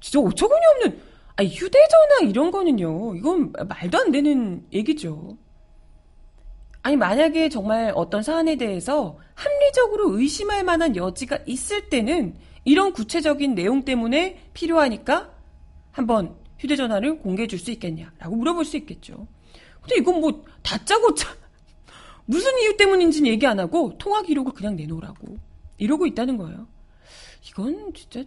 진짜 0.00 0.20
어처구니 0.20 0.60
없는, 0.74 1.02
아 1.36 1.44
휴대전화 1.44 2.28
이런 2.28 2.50
거는요. 2.50 3.14
이건 3.16 3.52
말도 3.52 3.98
안 3.98 4.10
되는 4.10 4.66
얘기죠. 4.72 5.36
아니, 6.82 6.96
만약에 6.96 7.48
정말 7.50 7.92
어떤 7.94 8.22
사안에 8.22 8.56
대해서 8.56 9.18
합리적으로 9.34 10.18
의심할 10.18 10.64
만한 10.64 10.96
여지가 10.96 11.40
있을 11.46 11.88
때는 11.88 12.36
이런 12.64 12.92
구체적인 12.92 13.54
내용 13.54 13.84
때문에 13.84 14.50
필요하니까 14.54 15.30
한번 15.92 16.36
휴대전화를 16.58 17.18
공개해 17.18 17.46
줄 17.46 17.58
수 17.58 17.70
있겠냐라고 17.70 18.36
물어볼 18.36 18.64
수 18.64 18.76
있겠죠. 18.78 19.26
근데 19.80 19.96
이건 19.96 20.20
뭐 20.20 20.44
다짜고짜 20.62 21.28
무슨 22.26 22.58
이유 22.60 22.76
때문인지는 22.76 23.30
얘기 23.30 23.46
안 23.46 23.58
하고 23.58 23.96
통화 23.98 24.22
기록을 24.22 24.52
그냥 24.52 24.76
내놓으라고 24.76 25.38
이러고 25.78 26.06
있다는 26.06 26.36
거예요. 26.36 26.66
이건 27.48 27.92
진짜 27.94 28.24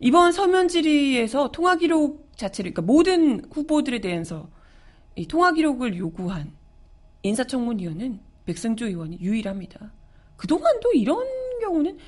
이번 0.00 0.32
서면 0.32 0.68
질의에서 0.68 1.52
통화 1.52 1.76
기록 1.76 2.30
자체를 2.36 2.72
그러니까 2.72 2.90
모든 2.92 3.44
후보들에 3.50 4.00
대해서 4.00 4.48
이 5.14 5.26
통화 5.28 5.52
기록을 5.52 5.96
요구한 5.98 6.52
인사청문위원은 7.22 8.20
백승조 8.46 8.86
의원이 8.86 9.18
유일합니다. 9.20 9.92
그동안도 10.36 10.92
이런 10.94 11.24
경우는 11.60 11.98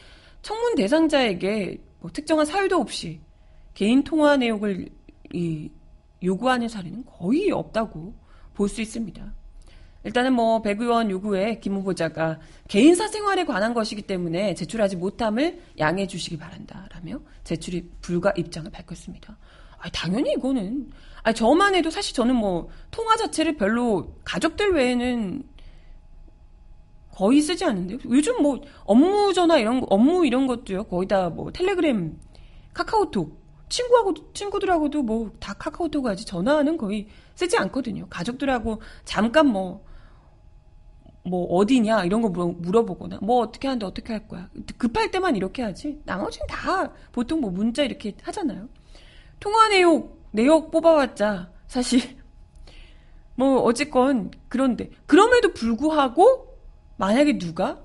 청문 0.42 0.74
대상자에게 0.74 1.78
뭐 2.00 2.10
특정한 2.12 2.44
사유도 2.44 2.76
없이 2.76 3.20
개인 3.74 4.02
통화 4.02 4.36
내역을 4.36 4.88
이 5.32 5.70
요구하는 6.22 6.68
사례는 6.68 7.04
거의 7.06 7.50
없다고 7.50 8.14
볼 8.54 8.68
수 8.68 8.80
있습니다. 8.80 9.34
일단은 10.04 10.34
뭐 10.34 10.60
백 10.60 10.80
의원 10.80 11.10
요구에 11.10 11.60
김 11.60 11.76
후보자가 11.76 12.38
개인 12.68 12.94
사 12.94 13.08
생활에 13.08 13.44
관한 13.44 13.72
것이기 13.72 14.02
때문에 14.02 14.54
제출하지 14.54 14.96
못함을 14.96 15.60
양해해 15.78 16.06
주시기 16.06 16.36
바란다라며 16.36 17.20
제출이 17.42 17.90
불가 18.02 18.30
입장을 18.36 18.70
밝혔습니다. 18.70 19.38
아, 19.78 19.88
당연히 19.90 20.32
이거는 20.32 20.90
아, 21.24 21.32
저만 21.32 21.74
해도 21.74 21.90
사실 21.90 22.14
저는 22.14 22.36
뭐 22.36 22.68
통화 22.90 23.16
자체를 23.16 23.56
별로 23.56 24.14
가족들 24.24 24.72
외에는 24.74 25.42
거의 27.10 27.40
쓰지 27.40 27.64
않는데요. 27.64 27.98
요즘 28.10 28.42
뭐 28.42 28.60
업무 28.84 29.32
전화 29.32 29.58
이런 29.58 29.80
거, 29.80 29.86
업무 29.90 30.26
이런 30.26 30.46
것도요. 30.46 30.84
거의 30.84 31.08
다 31.08 31.30
뭐 31.30 31.50
텔레그램, 31.52 32.18
카카오톡 32.74 33.42
친구하고 33.68 34.14
친구들하고도 34.34 35.02
뭐 35.02 35.30
다 35.40 35.54
카카오톡 35.54 36.06
하지 36.06 36.24
전화는 36.26 36.76
거의 36.76 37.08
쓰지 37.36 37.56
않거든요. 37.58 38.06
가족들하고 38.10 38.80
잠깐 39.04 39.46
뭐뭐 39.48 39.84
뭐 41.24 41.46
어디냐 41.56 42.04
이런 42.04 42.20
거 42.20 42.28
물어, 42.28 42.84
보거나 42.84 43.18
뭐 43.22 43.38
어떻게 43.40 43.68
하는데 43.68 43.86
어떻게 43.86 44.12
할 44.12 44.28
거야 44.28 44.48
급할 44.78 45.10
때만 45.10 45.36
이렇게 45.36 45.62
하지 45.62 46.00
나머지는 46.04 46.46
다 46.48 46.92
보통 47.12 47.40
뭐 47.40 47.50
문자 47.50 47.82
이렇게 47.82 48.14
하잖아요 48.22 48.68
통화 49.40 49.68
내역 49.68 50.18
내역 50.34 50.72
뽑아왔자 50.72 51.52
사실 51.68 52.00
뭐 53.36 53.60
어쨌건 53.60 54.32
그런데 54.48 54.90
그럼에도 55.06 55.52
불구하고 55.52 56.58
만약에 56.96 57.38
누가 57.38 57.80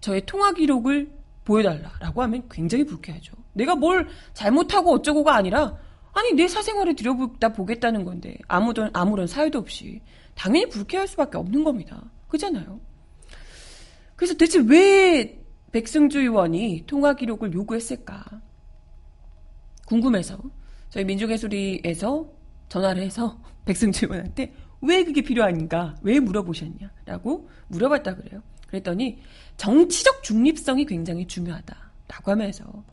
저의 0.00 0.26
통화 0.26 0.52
기록을 0.52 1.12
보여달라라고 1.44 2.22
하면 2.22 2.48
굉장히 2.50 2.84
불쾌하죠. 2.84 3.34
내가 3.52 3.74
뭘 3.76 4.08
잘못하고 4.32 4.92
어쩌고가 4.94 5.34
아니라 5.34 5.76
아니 6.12 6.32
내 6.32 6.48
사생활을 6.48 6.94
들여보다 6.96 7.52
보겠다는 7.52 8.04
건데 8.04 8.36
아무런 8.48 8.90
아무런 8.92 9.26
사유도 9.26 9.58
없이 9.58 10.00
당연히 10.34 10.68
불쾌할 10.68 11.06
수밖에 11.06 11.38
없는 11.38 11.62
겁니다. 11.64 12.02
그잖아요. 12.28 12.80
그래서 14.16 14.34
대체 14.34 14.60
왜 14.60 15.40
백승주 15.70 16.20
의원이 16.20 16.84
통화 16.86 17.14
기록을 17.14 17.52
요구했을까? 17.52 18.24
궁금해서 19.86 20.38
저희 20.92 21.04
민족의소리에서 21.06 22.28
전화를 22.68 23.02
해서 23.02 23.38
백승주 23.64 24.06
의원한테 24.06 24.52
왜 24.82 25.04
그게 25.04 25.22
필요한가? 25.22 25.94
왜 26.02 26.20
물어보셨냐? 26.20 26.90
라고 27.06 27.48
물어봤다 27.68 28.16
그래요. 28.16 28.42
그랬더니 28.66 29.18
정치적 29.56 30.22
중립성이 30.22 30.84
굉장히 30.84 31.26
중요하다라고 31.26 32.30
하면서 32.30 32.84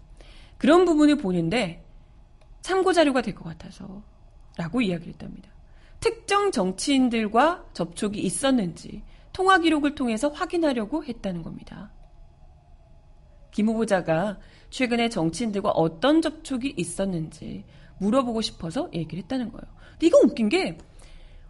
그런 0.58 0.86
부분을 0.86 1.18
보는데 1.18 1.84
참고 2.62 2.94
자료가 2.94 3.22
될 3.22 3.36
것 3.36 3.44
같아서 3.44 4.02
라고 4.58 4.82
이야기를 4.82 5.14
했답니다. 5.14 5.50
특정 6.00 6.52
정치인들과 6.52 7.66
접촉이 7.74 8.18
있었는지 8.20 9.04
통화 9.34 9.58
기록을 9.58 9.96
통해서 9.96 10.30
확인하려고 10.30 11.04
했다는 11.04 11.42
겁니다. 11.44 11.92
김 13.52 13.68
후보자가 13.68 14.38
최근에 14.70 15.10
정치인들과 15.10 15.72
어떤 15.72 16.22
접촉이 16.22 16.74
있었는지 16.78 17.66
물어보고 18.00 18.42
싶어서 18.42 18.90
얘기를 18.94 19.24
했다는 19.24 19.52
거예요. 19.52 19.64
근데 19.92 20.08
이거 20.08 20.20
웃긴 20.24 20.50
게 20.50 20.78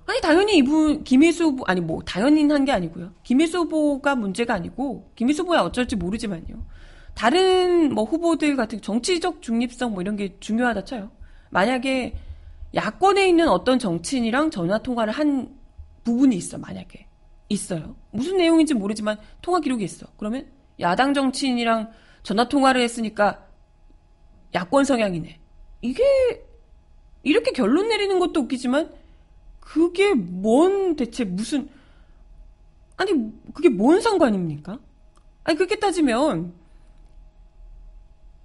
아니 0.06 0.22
당연히 0.22 0.58
이분 0.58 1.04
김희수 1.04 1.44
후보 1.46 1.64
아니 1.68 1.82
뭐 1.82 2.02
당연히 2.04 2.44
한게 2.50 2.72
아니고요. 2.72 3.14
김희수 3.24 3.60
후보가 3.60 4.16
문제가 4.16 4.56
아니고 4.56 5.12
김희수 5.16 5.44
후보야 5.44 5.62
어쩔지 5.62 5.96
모르지만요. 5.96 6.66
다른 7.14 7.94
뭐 7.94 8.06
후보들 8.06 8.56
같은 8.56 8.82
정치적 8.82 9.42
중립성 9.42 9.94
뭐 9.94 10.02
이런 10.02 10.16
게 10.16 10.38
중요하다 10.40 10.86
쳐요. 10.86 11.12
만약에 11.52 12.16
야권에 12.74 13.28
있는 13.28 13.50
어떤 13.50 13.78
정치인이랑 13.80 14.52
전화 14.52 14.80
통화를 14.80 15.14
한 15.14 15.56
부분이 16.04 16.36
있어 16.36 16.58
만약에 16.58 17.08
있어요. 17.50 17.96
무슨 18.12 18.38
내용인지 18.38 18.74
모르지만 18.74 19.18
통화 19.42 19.60
기록이 19.60 19.84
있어. 19.84 20.08
그러면 20.18 20.48
야당 20.80 21.14
정치인이랑 21.14 21.92
전화 22.24 22.48
통화를 22.48 22.82
했으니까 22.82 23.46
야권 24.56 24.86
성향이네. 24.86 25.40
이게 25.82 26.04
이렇게 27.24 27.52
결론 27.52 27.88
내리는 27.90 28.20
것도 28.20 28.42
웃기지만 28.42 28.94
그게 29.60 30.14
뭔 30.14 30.96
대체 30.96 31.24
무슨 31.24 31.70
아니 32.98 33.14
그게 33.54 33.70
뭔 33.70 34.02
상관입니까? 34.02 34.80
아니 35.44 35.58
그렇게 35.58 35.78
따지면 35.78 36.54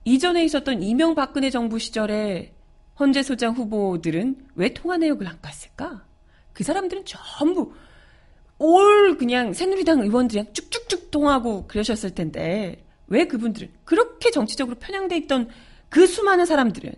이전에 0.05 0.45
있었던 0.45 0.83
이명박근혜 0.83 1.51
정부 1.51 1.79
시절에 1.79 2.53
헌재 3.01 3.23
소장 3.23 3.55
후보들은 3.55 4.49
왜 4.55 4.73
통화 4.73 4.97
내역을 4.97 5.27
안 5.27 5.41
깠을까? 5.41 6.03
그 6.53 6.63
사람들은 6.63 7.05
전부 7.05 7.73
올 8.59 9.17
그냥 9.19 9.53
새누리당 9.53 10.01
의원들이랑 10.01 10.53
쭉쭉쭉 10.53 11.11
통하고 11.11 11.67
그러셨을 11.67 12.15
텐데 12.15 12.85
왜 13.09 13.27
그분들은 13.27 13.71
그렇게 13.85 14.31
정치적으로 14.31 14.77
편향돼 14.79 15.17
있던 15.19 15.49
그 15.89 16.07
수많은 16.07 16.47
사람들은 16.47 16.95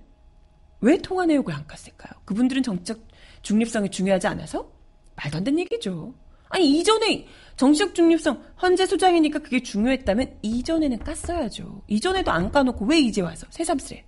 왜 0.80 0.98
통화 0.98 1.26
내역을 1.26 1.54
안 1.54 1.66
깠을까요? 1.66 2.24
그분들은 2.24 2.62
정치적 2.62 3.00
중립성이 3.42 3.90
중요하지 3.90 4.26
않아서 4.28 4.70
말도 5.16 5.38
안 5.38 5.44
되는 5.44 5.58
얘기죠. 5.60 6.14
아니 6.48 6.78
이전에 6.78 7.26
정치적 7.56 7.94
중립성 7.94 8.42
헌재 8.62 8.86
소장이니까 8.86 9.40
그게 9.40 9.62
중요했다면 9.62 10.38
이전에는 10.42 10.98
깠어야죠. 10.98 11.82
이전에도 11.88 12.30
안 12.30 12.50
까놓고 12.50 12.84
왜 12.86 12.98
이제 12.98 13.20
와서 13.20 13.46
새삼스레? 13.50 14.04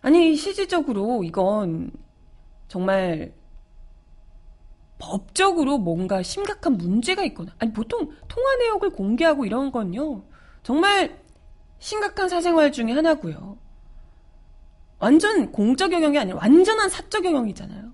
아니 0.00 0.34
실질적으로 0.34 1.22
이건 1.24 1.92
정말 2.68 3.32
법적으로 4.98 5.78
뭔가 5.78 6.22
심각한 6.22 6.76
문제가 6.76 7.24
있거나 7.24 7.54
아니 7.58 7.72
보통 7.72 8.08
통화 8.28 8.56
내역을 8.56 8.90
공개하고 8.90 9.44
이런 9.44 9.72
건요 9.72 10.24
정말 10.62 11.20
심각한 11.78 12.28
사생활 12.28 12.70
중에 12.70 12.92
하나고요. 12.92 13.58
완전 15.02 15.50
공적 15.50 15.92
영역이 15.92 16.16
아니라 16.16 16.36
완전한 16.36 16.88
사적 16.88 17.24
영역이잖아요. 17.24 17.92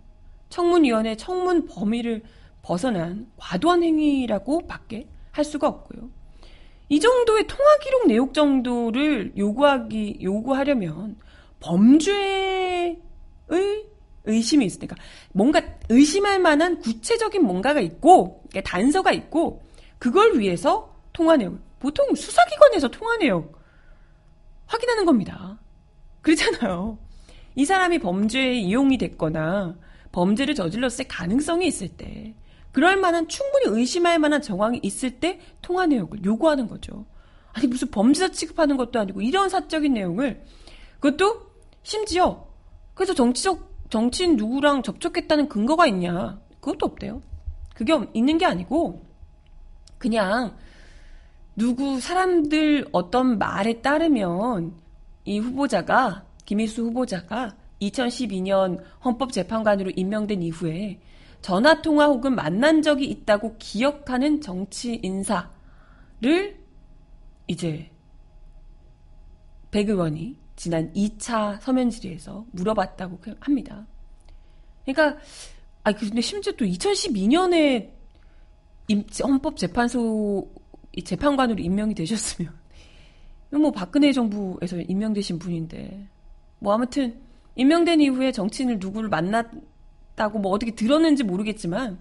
청문위원회 0.51 1.17
청문 1.17 1.65
범위를 1.65 2.23
벗어난 2.61 3.31
과도한 3.39 3.83
행위라고 3.83 4.67
밖에 4.67 5.09
할 5.31 5.43
수가 5.43 5.69
없고요. 5.69 6.11
이 6.91 7.01
정도의 7.01 7.47
통화 7.47 7.79
기록 7.79 8.07
내용 8.09 8.35
정도를 8.35 9.33
요구하기 9.39 10.19
요구하려면 10.21 11.17
범죄의 11.61 13.01
의심이 14.25 14.67
있으니까 14.67 14.95
뭔가 15.33 15.63
의심할 15.89 16.41
만한 16.41 16.79
구체적인 16.79 17.43
뭔가가 17.43 17.81
있고 17.81 18.45
단서가 18.63 19.13
있고 19.13 19.63
그걸 19.99 20.39
위해서 20.39 20.95
통화 21.15 21.39
내용 21.39 21.59
보통 21.79 22.15
수사기관에서 22.15 22.89
통화 22.89 23.17
내용 23.17 23.51
확인하는 24.67 25.07
겁니다. 25.07 25.59
그렇잖아요. 26.23 26.99
이 27.55 27.65
사람이 27.65 27.99
범죄에 27.99 28.55
이용이 28.55 28.99
됐거나 28.99 29.77
범죄를 30.13 30.55
저질렀을 30.55 31.07
가능성이 31.09 31.67
있을 31.67 31.89
때 31.89 32.35
그럴 32.73 32.97
만한 32.97 33.29
충분히 33.29 33.67
의심할 33.67 34.19
만한 34.19 34.43
정황이 34.43 34.79
있을 34.83 35.19
때 35.19 35.41
통화 35.63 35.87
내역을 35.87 36.25
요구하는 36.25 36.69
거죠. 36.69 37.07
아니 37.53 37.67
무슨 37.67 37.91
범죄자 37.91 38.31
취급하는 38.31 38.77
것도 38.77 39.01
아니고 39.01 39.23
이런 39.23 39.49
사적인 39.49 39.95
내용을 39.95 40.45
그것도 41.01 41.49
심지어 41.83 42.47
그래서 42.95 43.15
정치적 43.15 43.69
정치인 43.91 44.37
누구랑 44.37 44.83
접촉했다는 44.83 45.49
근거가 45.49 45.87
있냐? 45.87 46.41
그것도 46.61 46.87
없대요. 46.87 47.23
그게 47.75 47.95
있는 48.13 48.39
게 48.39 48.45
아니고 48.45 49.05
그냥 49.99 50.57
누구 51.57 52.01
사람들 52.01 52.89
어떤 52.93 53.39
말에 53.39 53.81
따르면 53.81 54.75
이 55.29 55.39
후보자가 55.41 56.25
김희수 56.47 56.85
후보자가 56.85 57.55
2012년 57.83 58.83
헌법재판관으로 59.05 59.93
임명된 59.95 60.43
이후에 60.43 60.99
전화 61.43 61.83
통화 61.83 62.07
혹은 62.07 62.35
만난 62.35 62.81
적이 62.81 63.11
있다고 63.11 63.57
기억하는 63.59 64.41
정치 64.41 64.99
인사를 65.03 65.45
이제 67.47 67.91
백 69.71 69.91
의원이 69.91 70.35
지난 70.57 70.91
2차 70.95 71.61
서면 71.61 71.91
질의에서 71.91 72.47
물어봤다고 72.53 73.21
합니다. 73.39 73.87
그러니까 74.87 75.21
아 75.85 75.93
근데 75.93 76.23
심지어 76.23 76.55
또 76.55 76.65
2012년에 76.65 77.91
헌법재판소 79.23 80.51
재판관으로 81.05 81.61
임명이 81.61 81.95
되셨으면 81.95 82.51
뭐 83.51 83.71
박근혜 83.71 84.13
정부에서 84.13 84.79
임명되신 84.79 85.39
분인데 85.39 86.07
뭐 86.59 86.75
아무튼 86.75 87.21
임명된 87.55 88.01
이후에 88.01 88.33
정치인을 88.33 88.79
누구를 88.79 89.09
만났다고 89.09 90.39
뭐 90.39 90.53
어떻게 90.53 90.75
들었는지 90.75 91.25
모르겠지만 91.25 91.99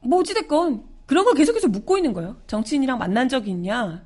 뭐 0.00 0.20
어찌됐건 0.20 0.84
그런 1.06 1.24
걸 1.24 1.34
계속해서 1.34 1.68
묻고 1.68 1.96
있는 1.96 2.12
거예요. 2.12 2.36
정치인이랑 2.46 2.98
만난 2.98 3.28
적이 3.28 3.50
있냐? 3.52 4.04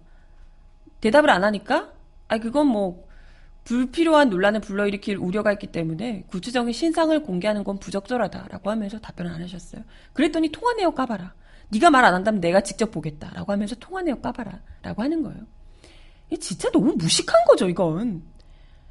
대답을 1.01 1.31
안 1.31 1.45
하니까 1.45 1.93
아 2.29 2.39
그건 2.39 2.67
뭐 2.67 3.09
불필요한 3.65 4.31
논란을 4.31 4.61
불러일으킬 4.61 5.17
우려가 5.17 5.53
있기 5.53 5.69
때문에 5.69 6.25
구체적인 6.29 6.73
신상을 6.73 7.23
공개하는 7.23 7.65
건 7.65 7.79
부적절하다라고 7.79 8.71
하면서 8.71 8.99
답변을 8.99 9.31
안 9.31 9.43
하셨어요. 9.43 9.83
그랬더니 10.13 10.51
통화 10.51 10.75
내역 10.75 10.95
까봐라. 10.95 11.35
네가 11.73 11.91
말 11.91 12.05
안 12.05 12.15
한다면 12.15 12.41
내가 12.41 12.61
직접 12.61 12.91
보겠다라고 12.91 13.53
하면서 13.53 13.75
통화 13.77 14.03
내역 14.03 14.23
까봐라라고 14.23 15.03
하는 15.03 15.23
거예요. 15.23 15.39
이 16.31 16.39
진짜 16.39 16.71
너무 16.71 16.95
무식한 16.95 17.45
거죠, 17.47 17.69
이건. 17.69 18.23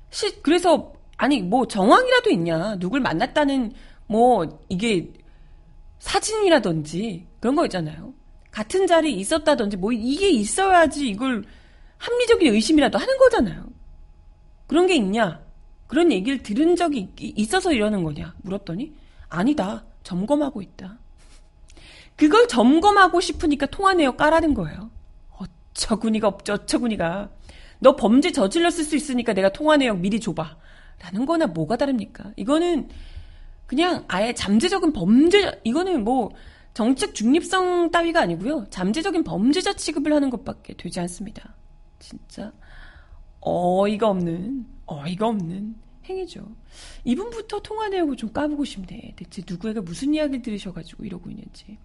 시, 0.09 0.41
그래서 0.41 0.93
아니 1.17 1.41
뭐 1.41 1.67
정황이라도 1.67 2.29
있냐? 2.31 2.75
누굴 2.77 3.01
만났다는 3.01 3.73
뭐 4.07 4.59
이게 4.69 5.11
사진이라든지 5.99 7.27
그런 7.39 7.55
거 7.55 7.65
있잖아요. 7.65 8.13
같은 8.51 8.87
자리에 8.87 9.11
있었다든지 9.11 9.77
뭐 9.77 9.91
이게 9.91 10.29
있어야지 10.29 11.09
이걸 11.09 11.43
합리적인 11.97 12.53
의심이라도 12.53 12.97
하는 12.97 13.17
거잖아요. 13.17 13.65
그런 14.67 14.87
게 14.87 14.95
있냐? 14.95 15.41
그런 15.87 16.11
얘기를 16.11 16.41
들은 16.41 16.75
적이 16.75 17.09
있어서 17.17 17.73
이러는 17.73 18.03
거냐? 18.03 18.35
물었더니 18.41 18.93
아니다. 19.27 19.85
점검하고 20.03 20.61
있다. 20.61 20.97
그걸 22.19 22.49
점검하고 22.49 23.21
싶으니까 23.21 23.65
통화 23.67 23.93
내역 23.93 24.17
까라는 24.17 24.53
거예요. 24.53 24.91
어처구니가 25.29 26.27
없죠. 26.27 26.51
어처구니가. 26.51 27.29
너 27.79 27.95
범죄 27.95 28.33
저질렀을 28.33 28.83
수 28.83 28.97
있으니까 28.97 29.31
내가 29.31 29.53
통화 29.53 29.77
내역 29.77 29.99
미리 29.99 30.19
줘봐. 30.19 30.57
라는 30.99 31.25
거나 31.25 31.47
뭐가 31.47 31.77
다릅니까? 31.77 32.33
이거는 32.35 32.89
그냥 33.67 34.03
아예 34.09 34.33
잠재적인 34.33 34.91
범죄, 34.91 35.61
이거는 35.63 36.03
뭐 36.03 36.31
정책 36.73 37.15
중립성 37.15 37.91
따위가 37.91 38.19
아니고요. 38.19 38.65
잠재적인 38.69 39.23
범죄자 39.23 39.71
취급을 39.71 40.11
하는 40.11 40.29
것밖에 40.29 40.73
되지 40.73 40.99
않습니다. 40.99 41.55
진짜 41.99 42.51
어이가 43.39 44.09
없는, 44.09 44.65
어이가 44.87 45.25
없는 45.25 45.73
행위죠. 46.03 46.53
이분부터 47.05 47.61
통화 47.61 47.87
내역을 47.87 48.17
좀 48.17 48.33
까보고 48.33 48.65
싶네. 48.65 49.13
대체 49.15 49.41
누구에게 49.47 49.79
무슨 49.79 50.13
이야기를 50.13 50.41
들으셔가지고 50.41 51.05
이러고 51.05 51.29
있는지. 51.29 51.77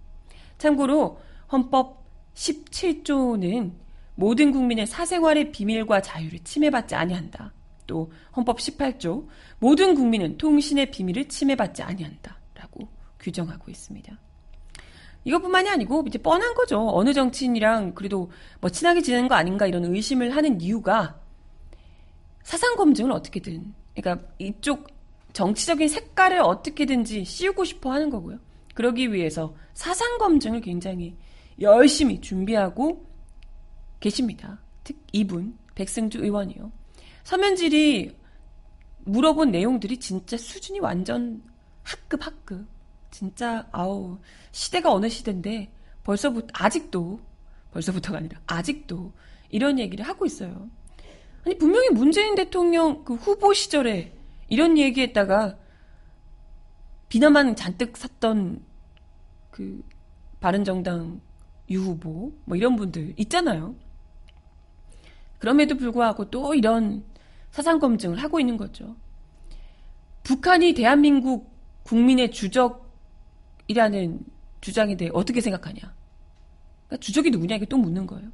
참고로 0.59 1.19
헌법 1.51 2.05
17조는 2.35 3.73
모든 4.15 4.53
국민의 4.53 4.87
사생활의 4.87 5.53
비밀과 5.53 6.03
자유를 6.03 6.41
침해받지 6.41 6.95
아니한다. 6.95 7.53
또 7.87 8.13
헌법 8.37 8.59
18조 8.59 9.27
모든 9.59 9.95
국민은 9.95 10.39
통신의 10.39 10.91
비밀을 10.91 11.29
침해받지 11.29 11.83
아니한다라고 11.83 12.89
규정하고 13.19 13.71
있습니다. 13.71 14.19
이것뿐만이 15.25 15.71
아니고 15.71 16.05
이제 16.07 16.19
뻔한 16.19 16.55
거죠. 16.55 16.87
어느 16.91 17.13
정치인이랑 17.13 17.95
그래도 17.95 18.31
뭐 18.61 18.71
친하게 18.71 19.01
지내는 19.01 19.29
거 19.29 19.35
아닌가 19.35 19.67
이런 19.67 19.85
의심을 19.85 20.37
하는 20.37 20.61
이유가 20.61 21.19
사상 22.43 22.77
검증을 22.77 23.11
어떻게든 23.13 23.75
그러니까 23.95 24.27
이쪽 24.39 24.89
정치적인 25.33 25.89
색깔을 25.89 26.41
어떻게든지 26.41 27.25
씌우고 27.25 27.65
싶어 27.65 27.91
하는 27.91 28.11
거고요. 28.11 28.39
그러기 28.75 29.13
위해서 29.13 29.55
사상 29.73 30.19
검증을 30.19 30.61
굉장히 30.61 31.17
열심히 31.61 32.21
준비하고 32.21 33.07
계십니다. 34.01 34.61
특 34.83 34.99
이분 35.13 35.57
백승주 35.75 36.19
의원이요. 36.19 36.71
서면질이 37.23 38.17
물어본 39.05 39.51
내용들이 39.51 39.99
진짜 39.99 40.37
수준이 40.37 40.81
완전 40.81 41.43
학급 41.83 42.27
학급. 42.27 42.67
진짜 43.11 43.67
아우 43.71 44.19
시대가 44.51 44.93
어느 44.93 45.09
시대인데 45.09 45.73
벌써부터 46.03 46.49
아직도 46.53 47.21
벌써부터가 47.71 48.19
아니라 48.19 48.41
아직도 48.47 49.13
이런 49.51 49.79
얘기를 49.79 50.05
하고 50.05 50.27
있어요. 50.27 50.69
아니 51.45 51.57
분명히 51.59 51.91
문재인 51.91 52.35
대통령 52.35 53.05
그 53.05 53.15
후보 53.15 53.55
시절에 53.55 54.13
이런 54.49 54.79
얘기했다가 54.79 55.59
비난만 57.15 57.55
잔뜩 57.55 57.97
샀던 57.97 58.61
그 59.53 59.85
바른정당 60.41 61.21
유후보 61.71 62.33
뭐 62.45 62.57
이런 62.57 62.75
분들 62.75 63.15
있잖아요. 63.19 63.77
그럼에도 65.39 65.77
불구하고 65.77 66.29
또 66.29 66.57
이런 66.57 67.05
사상 67.53 67.79
검증을 67.79 68.21
하고 68.21 68.41
있는 68.41 68.57
거죠. 68.57 68.97
북한이 70.25 70.75
대한민국 70.75 71.57
국민의 71.85 72.33
주적이라는 72.33 74.19
주장에 74.61 74.97
대해 74.97 75.09
어떻게 75.15 75.41
생각하냐? 75.41 75.83
그러니까 75.83 76.97
주적이 76.99 77.31
누구냐 77.31 77.55
이게 77.55 77.67
또 77.67 77.77
묻는 77.77 78.09
거예요. 78.09 78.29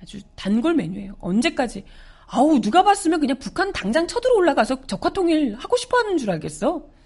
아주 0.00 0.20
단골 0.36 0.74
메뉴예요. 0.74 1.16
언제까지? 1.18 1.84
아우 2.28 2.60
누가 2.60 2.84
봤으면 2.84 3.18
그냥 3.18 3.40
북한 3.40 3.72
당장 3.72 4.06
쳐들어 4.06 4.36
올라가서 4.36 4.86
적화 4.86 5.10
통일 5.10 5.56
하고 5.56 5.76
싶어하는 5.76 6.16
줄 6.16 6.30
알겠어. 6.30 6.99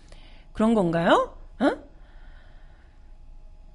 그런 0.55 0.73
건가요? 0.73 1.37
어? 1.59 1.71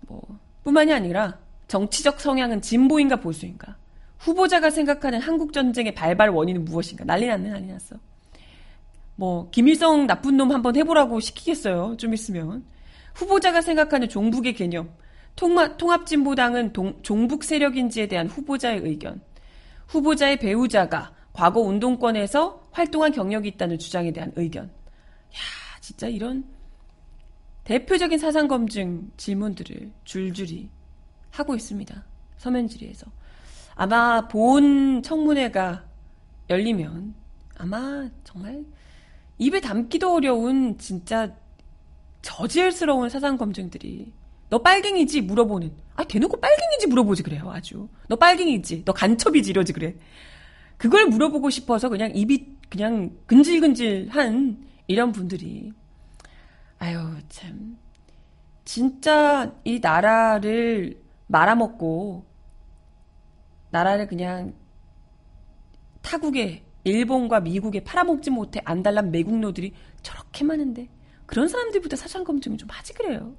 뭐 0.08 0.22
뿐만이 0.64 0.92
아니라 0.92 1.38
정치적 1.68 2.20
성향은 2.20 2.62
진보인가 2.62 3.18
보수인가? 3.18 3.78
후보자가 4.18 4.70
생각하는 4.72 5.20
한국 5.22 5.54
전쟁의 5.54 5.94
발발 5.94 6.30
원인은 6.30 6.66
무엇인가? 6.66 7.06
난리 7.06 7.28
났네, 7.28 7.50
난리 7.50 7.68
났어. 7.68 7.96
뭐 9.16 9.50
김일성 9.52 10.08
나쁜 10.08 10.38
놈 10.38 10.52
한번 10.52 10.76
해보라고 10.78 11.20
시키겠어요. 11.20 11.98
좀 11.98 12.14
있으면 12.14 12.66
후보자가 13.14 13.62
생각하는 13.62 14.08
종북의 14.08 14.54
개념, 14.54 14.90
통합, 15.36 15.78
통합진보당은 15.78 16.72
동, 16.72 17.02
종북 17.04 17.44
세력인지에 17.44 18.08
대한 18.08 18.28
후보자의 18.28 18.80
의견, 18.84 19.22
후보자의 19.88 20.38
배우자가 20.40 21.14
과거 21.34 21.60
운동권에서 21.60 22.70
활동한 22.72 23.12
경력이 23.12 23.50
있다는 23.50 23.78
주장에 23.78 24.12
대한 24.12 24.32
의견. 24.38 24.66
야, 24.66 24.70
진짜 25.82 26.08
이런 26.08 26.46
대표적인 27.70 28.18
사상 28.18 28.48
검증 28.48 29.12
질문들을 29.16 29.92
줄줄이 30.04 30.70
하고 31.30 31.54
있습니다. 31.54 32.04
서면지리에서. 32.38 33.06
아마 33.76 34.28
본 34.28 35.04
청문회가 35.04 35.86
열리면 36.50 37.14
아마 37.58 38.10
정말 38.24 38.66
입에 39.38 39.62
담기도 39.62 40.16
어려운 40.16 40.80
진짜 40.80 41.36
저질스러운 42.24 43.08
사상 43.08 43.38
검증들이 43.38 44.14
너 44.50 44.58
빨갱이지? 44.64 45.22
물어보는. 45.22 45.72
아 45.96 46.04
대놓고 46.04 46.40
빨갱이지 46.40 46.88
물어보지 46.88 47.22
그래요 47.22 47.52
아주. 47.52 47.88
너 48.08 48.16
빨갱이지? 48.16 48.84
너 48.84 48.94
간첩이지? 48.94 49.52
이러지 49.52 49.74
그래. 49.74 49.96
그걸 50.78 51.06
물어보고 51.06 51.52
싶어서 51.52 51.88
그냥 51.90 52.16
입이 52.16 52.48
그냥 52.68 53.16
근질근질한 53.28 54.66
이런 54.88 55.12
분들이 55.12 55.72
아유 56.80 57.18
참 57.30 57.78
진짜 58.66 59.54
이 59.64 59.80
나라를 59.80 61.02
말아먹고 61.28 62.26
나라를 63.72 64.08
그냥 64.08 64.54
타국에 66.02 66.66
일본과 66.84 67.42
미국에 67.42 67.84
팔아먹지 67.84 68.30
못해 68.32 68.62
안달난 68.64 69.12
매국노들이 69.12 69.74
저렇게 70.02 70.44
많은데 70.44 70.90
그런 71.26 71.48
사람들보다 71.48 71.96
사상 71.96 72.24
검증을 72.24 72.58
좀 72.58 72.68
하지 72.70 72.94
그래요. 72.94 73.36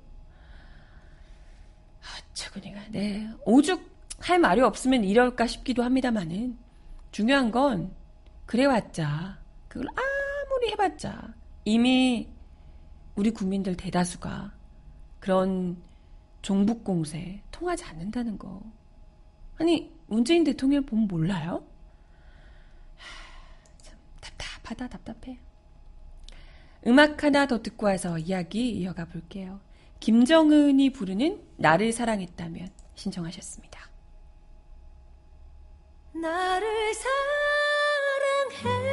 아, 2.01 2.07
저그니가 2.35 2.81
네 2.91 3.29
오죽 3.45 3.91
할 4.21 4.39
말이 4.39 4.61
없으면 4.61 5.03
이럴까 5.05 5.47
싶기도 5.47 5.83
합니다만은 5.83 6.59
중요한 7.11 7.51
건 7.51 7.93
그래왔자 8.47 9.39
그걸 9.67 9.89
아무리 9.89 10.71
해봤자 10.73 11.35
이미 11.65 12.29
우리 13.17 13.31
국민들 13.31 13.77
대다수가 13.77 14.53
그런 15.19 15.77
종북 16.43 16.85
공세 16.85 17.43
통하지 17.51 17.85
않는다는 17.85 18.39
거. 18.39 18.63
아니 19.59 19.93
문재인 20.07 20.45
대통령 20.45 20.85
보면 20.85 21.07
몰라요? 21.07 21.65
하, 22.97 23.83
참 23.83 23.99
답답하다 24.21 24.89
답답해. 24.89 25.39
음악 26.87 27.23
하나 27.23 27.47
더 27.47 27.63
듣고 27.63 27.87
와서 27.87 28.19
이야기 28.19 28.71
이어가 28.71 29.05
볼게요. 29.05 29.61
김정은이 30.01 30.91
부르는 30.93 31.43
나를 31.57 31.93
사랑했다면 31.93 32.71
신청하셨습니다. 32.95 33.91
나를 36.15 36.95
사랑해 36.95 38.90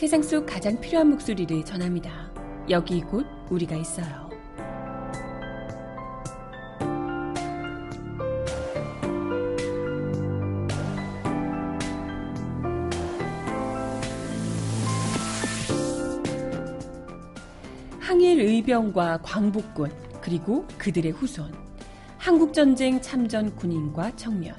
세상 0.00 0.22
속 0.22 0.46
가장 0.46 0.80
필요한 0.80 1.10
목소리를 1.10 1.62
전합니다. 1.62 2.32
여기 2.70 3.02
곧 3.02 3.26
우리가 3.50 3.76
있어요. 3.76 4.30
항일 17.98 18.40
의병과 18.40 19.18
광복군 19.20 19.92
그리고 20.22 20.66
그들의 20.78 21.12
후손 21.12 21.52
한국전쟁 22.16 23.02
참전 23.02 23.54
군인과 23.54 24.16
청년 24.16 24.54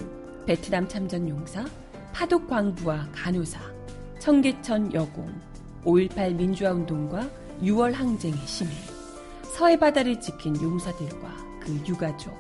베트남 0.46 0.88
참전 0.88 1.28
용사 1.28 1.66
파독 2.14 2.48
광부와 2.48 3.08
간호사, 3.12 3.60
청계천 4.22 4.94
여공, 4.94 5.34
5.18 5.84 6.36
민주화운동과 6.36 7.28
6월 7.64 7.92
항쟁의 7.92 8.38
시민, 8.46 8.72
서해 9.42 9.76
바다를 9.80 10.20
지킨 10.20 10.56
용사들과 10.62 11.36
그 11.60 11.74
유가족. 11.88 12.32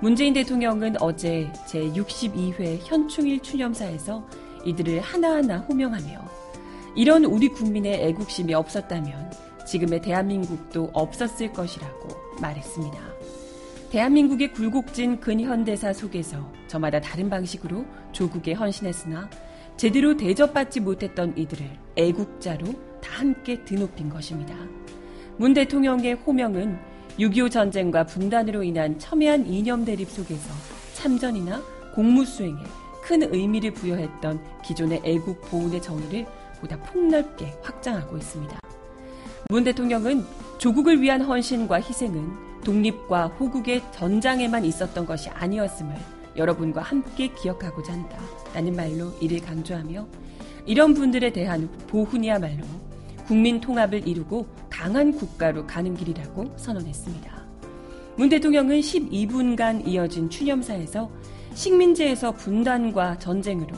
문재인 0.00 0.34
대통령은 0.34 0.96
어제 1.00 1.50
제62회 1.66 2.80
현충일 2.82 3.40
추념사에서 3.40 4.28
이들을 4.66 5.00
하나하나 5.00 5.60
호명하며 5.60 6.22
이런 6.94 7.24
우리 7.24 7.48
국민의 7.48 8.08
애국심이 8.08 8.52
없었다면 8.52 9.32
지금의 9.66 10.02
대한민국도 10.02 10.90
없었을 10.92 11.54
것이라고 11.54 12.08
말했습니다. 12.42 12.98
대한민국의 13.92 14.52
굴곡진 14.52 15.20
근현대사 15.20 15.94
속에서 15.94 16.52
저마다 16.68 17.00
다른 17.00 17.30
방식으로 17.30 17.86
조국에 18.12 18.52
헌신했으나 18.52 19.30
제대로 19.76 20.16
대접받지 20.16 20.80
못했던 20.80 21.36
이들을 21.36 21.66
애국자로 21.96 22.66
다 23.02 23.20
함께 23.20 23.62
드높인 23.62 24.08
것입니다. 24.08 24.56
문 25.36 25.52
대통령의 25.52 26.14
호명은 26.14 26.78
6.25 27.18 27.50
전쟁과 27.50 28.04
분단으로 28.04 28.62
인한 28.62 28.98
첨예한 28.98 29.46
이념 29.46 29.84
대립 29.84 30.08
속에서 30.08 30.50
참전이나 30.94 31.62
공무 31.94 32.24
수행에 32.24 32.58
큰 33.02 33.22
의미를 33.32 33.72
부여했던 33.72 34.40
기존의 34.64 35.02
애국 35.04 35.42
보훈의 35.42 35.82
정의를 35.82 36.26
보다 36.60 36.78
폭넓게 36.78 37.54
확장하고 37.62 38.16
있습니다. 38.16 38.58
문 39.50 39.62
대통령은 39.62 40.24
조국을 40.58 41.02
위한 41.02 41.20
헌신과 41.20 41.76
희생은 41.76 42.62
독립과 42.64 43.28
호국의 43.28 43.82
전장에만 43.92 44.64
있었던 44.64 45.06
것이 45.06 45.28
아니었음을 45.30 45.94
여러분과 46.36 46.82
함께 46.82 47.28
기억하고자 47.28 47.92
한다. 47.92 48.18
라는 48.54 48.74
말로 48.74 49.12
이를 49.20 49.40
강조하며 49.40 50.06
이런 50.66 50.94
분들에 50.94 51.32
대한 51.32 51.68
보훈이야말로 51.86 52.64
국민 53.26 53.60
통합을 53.60 54.06
이루고 54.06 54.46
강한 54.70 55.12
국가로 55.12 55.66
가는 55.66 55.94
길이라고 55.94 56.54
선언했습니다. 56.56 57.46
문 58.16 58.28
대통령은 58.28 58.80
12분간 58.80 59.86
이어진 59.86 60.30
추념사에서 60.30 61.10
식민지에서 61.54 62.32
분단과 62.32 63.18
전쟁으로 63.18 63.74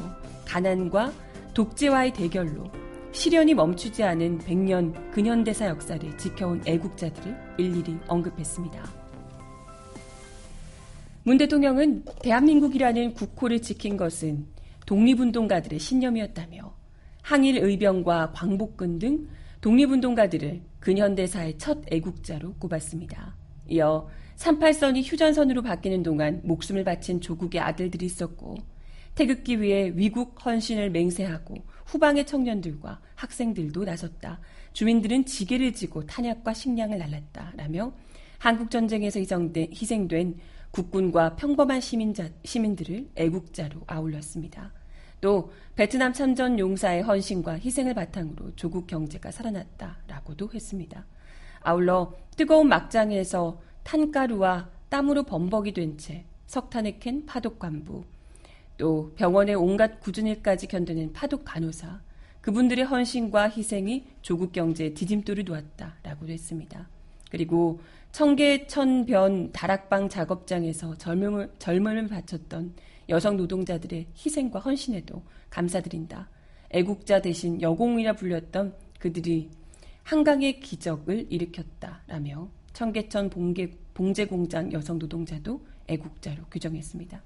가난과 0.47 1.13
독재와의 1.55 2.13
대결로 2.13 2.71
시련이 3.13 3.55
멈추지 3.55 4.03
않은 4.05 4.39
100년 4.39 5.11
근현대사 5.13 5.67
역사를 5.67 6.17
지켜온 6.19 6.63
애국자들을 6.67 7.37
일일이 7.59 7.99
언급했습니다. 8.07 8.98
문 11.29 11.37
대통령은 11.37 12.05
대한민국이라는 12.23 13.13
국호를 13.13 13.61
지킨 13.61 13.99
것은 13.99 14.47
독립운동가들의 14.87 15.79
신념이었다며 15.79 16.75
항일 17.21 17.59
의병과 17.59 18.33
광복군 18.33 18.99
등 18.99 19.29
독립운동가들을 19.61 20.63
근현대사의 20.81 21.59
첫 21.59 21.81
애국자로 21.93 22.55
꼽았습니다. 22.55 23.37
이어 23.69 24.09
38선이 24.37 25.03
휴전선으로 25.05 25.61
바뀌는 25.61 26.03
동안 26.03 26.41
목숨을 26.45 26.83
바친 26.83 27.21
조국의 27.21 27.61
아들들이 27.61 28.07
있었고 28.07 28.57
태극기 29.15 29.61
위해 29.61 29.93
위국 29.95 30.43
헌신을 30.43 30.89
맹세하고 30.89 31.57
후방의 31.85 32.25
청년들과 32.25 33.03
학생들도 33.17 33.85
나섰다. 33.85 34.41
주민들은 34.73 35.27
지게를 35.27 35.75
지고 35.75 36.07
탄약과 36.07 36.55
식량을 36.55 36.97
날랐다. 36.97 37.53
라며 37.59 37.93
한국전쟁에서 38.39 39.21
희생된 39.21 40.39
국군과 40.71 41.37
평범한 41.37 41.81
시민자, 41.81 42.29
시민들을 42.45 43.11
애국자로 43.17 43.81
아울렀습니다. 43.87 44.73
또 45.21 45.53
베트남 45.75 46.13
참전 46.13 46.59
용사의 46.59 47.03
헌신과 47.03 47.59
희생을 47.59 47.95
바탕으로 47.95 48.55
조국 48.55 48.87
경제가 48.87 49.31
살아났다라고도 49.31 50.51
했습니다. 50.53 51.07
아울러 51.61 52.15
뜨거운 52.37 52.69
막장에서 52.69 53.61
탄가루와 53.83 54.71
땀으로 54.89 55.25
범벅이 55.25 55.73
된 55.73 55.97
채 55.97 56.25
석탄에 56.49 56.99
캔 56.99 57.27
파독 57.27 57.59
간부, 57.59 58.05
또 58.79 59.13
병원의 59.17 59.55
온갖 59.55 60.01
굳은 60.01 60.27
일까지 60.27 60.67
견디는 60.67 61.13
파독 61.13 61.45
간호사, 61.45 62.01
그분들의 62.41 62.87
헌신과 62.87 63.51
희생이 63.51 64.07
조국 64.23 64.53
경제에 64.53 64.95
디딤돌을 64.95 65.45
놓았다라고도 65.45 66.33
했습니다. 66.33 66.89
그리고 67.31 67.81
청계천변 68.13 69.53
다락방 69.53 70.09
작업장에서 70.09 70.97
젊음을, 70.97 71.53
젊음을 71.59 72.09
바쳤던 72.09 72.75
여성 73.09 73.37
노동자들의 73.37 74.07
희생과 74.17 74.59
헌신에도 74.61 75.23
감사드린다. 75.51 76.29
애국자 76.71 77.23
대신 77.23 77.61
여공이라 77.63 78.15
불렸던 78.15 78.75
그들이 78.99 79.51
한강의 80.03 80.61
기적을 80.61 81.27
일으켰다라며 81.31 82.49
청계천 82.73 83.31
봉제, 83.31 83.71
봉제공장 83.95 84.73
여성 84.73 84.99
노동자도 84.99 85.67
애국자로 85.87 86.45
규정했습니다. 86.51 87.23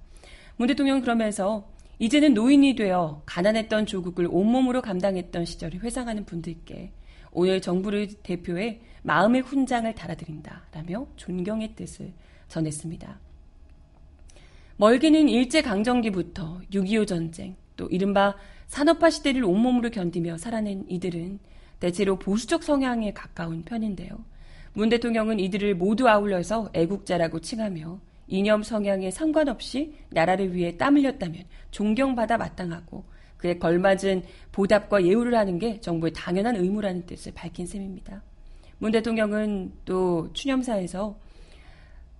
문 0.57 0.69
대통령 0.69 1.01
그러면서 1.01 1.69
이제는 1.99 2.35
노인이 2.35 2.75
되어 2.75 3.23
가난했던 3.27 3.87
조국을 3.87 4.29
온몸으로 4.31 4.83
감당했던 4.83 5.45
시절을 5.45 5.83
회상하는 5.83 6.25
분들께 6.25 6.93
오늘 7.33 7.61
정부를 7.61 8.09
대표해 8.23 8.81
마음의 9.03 9.43
훈장을 9.43 9.93
달아드린다 9.95 10.67
라며 10.73 11.07
존경의 11.17 11.75
뜻을 11.75 12.13
전했습니다. 12.49 13.19
멀게는 14.77 15.29
일제강점기부터 15.29 16.61
6.25 16.73 17.07
전쟁, 17.07 17.57
또 17.77 17.87
이른바 17.89 18.37
산업화 18.67 19.11
시대를 19.11 19.45
온몸으로 19.45 19.91
견디며 19.91 20.39
살아낸 20.39 20.85
이들은 20.89 21.39
대체로 21.81 22.19
보수적 22.19 22.63
성향에 22.63 23.13
가까운 23.13 23.65
편인데요. 23.65 24.25
문 24.73 24.89
대통령은 24.89 25.41
이들을 25.41 25.75
모두 25.75 26.09
아울러서 26.09 26.71
애국자라고 26.73 27.41
칭하며 27.41 28.01
이념 28.29 28.63
성향에 28.63 29.11
상관없이 29.11 29.95
나라를 30.11 30.55
위해 30.55 30.77
땀 30.77 30.97
흘렸다면 30.97 31.45
존경받아 31.71 32.39
마땅하고 32.39 33.05
그에 33.43 33.59
걸맞은 33.59 34.23
보답과 34.53 35.05
예우를 35.05 35.35
하는 35.35 35.59
게 35.59 35.81
정부의 35.81 36.13
당연한 36.15 36.55
의무라는 36.55 37.07
뜻을 37.07 37.33
밝힌 37.35 37.67
셈입니다. 37.67 38.23
문 38.79 38.93
대통령은 38.93 39.73
또 39.85 40.33
추념사에서 40.33 41.19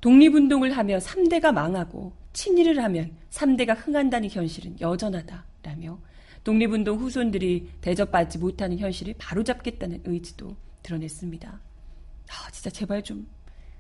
독립운동을 0.01 0.77
하며 0.77 0.99
3대가 0.99 1.53
망하고 1.53 2.13
친일을 2.33 2.83
하면 2.83 3.13
3대가 3.31 3.77
흥한다는 3.79 4.31
현실은 4.31 4.77
여전하다라며 4.81 6.01
독립운동 6.43 6.99
후손들이 6.99 7.69
대접받지 7.81 8.39
못하는 8.39 8.79
현실을 8.79 9.15
바로잡겠다는 9.17 10.03
의지도 10.05 10.57
드러냈습니다. 10.83 11.49
아, 11.49 12.51
진짜 12.51 12.69
제발 12.69 13.05
좀 13.05 13.29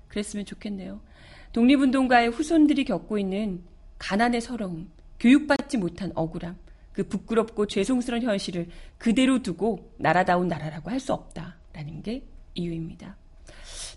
그랬으면 0.06 0.46
좋겠네요. 0.46 1.00
독립운동가의 1.52 2.28
후손들이 2.28 2.84
겪고 2.84 3.18
있는 3.18 3.62
가난의 3.98 4.40
서러움, 4.40 4.90
교육받지 5.18 5.78
못한 5.78 6.12
억울함, 6.14 6.56
그 6.92 7.04
부끄럽고 7.08 7.66
죄송스러운 7.66 8.22
현실을 8.22 8.68
그대로 8.98 9.42
두고 9.42 9.94
나라다운 9.98 10.48
나라라고 10.48 10.90
할 10.90 11.00
수 11.00 11.12
없다라는 11.12 12.02
게 12.02 12.24
이유입니다. 12.54 13.16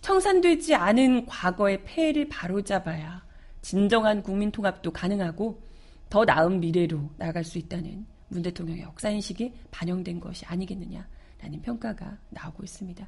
청산되지 0.01 0.75
않은 0.75 1.25
과거의 1.25 1.83
폐해를 1.83 2.29
바로잡아야 2.29 3.23
진정한 3.61 4.21
국민 4.23 4.51
통합도 4.51 4.91
가능하고 4.91 5.61
더 6.09 6.23
나은 6.23 6.59
미래로 6.59 7.09
나갈 7.17 7.43
수 7.43 7.57
있다는 7.57 8.05
문 8.27 8.41
대통령의 8.41 8.83
역사인식이 8.83 9.53
반영된 9.71 10.19
것이 10.19 10.45
아니겠느냐라는 10.45 11.61
평가가 11.63 12.17
나오고 12.29 12.63
있습니다. 12.63 13.07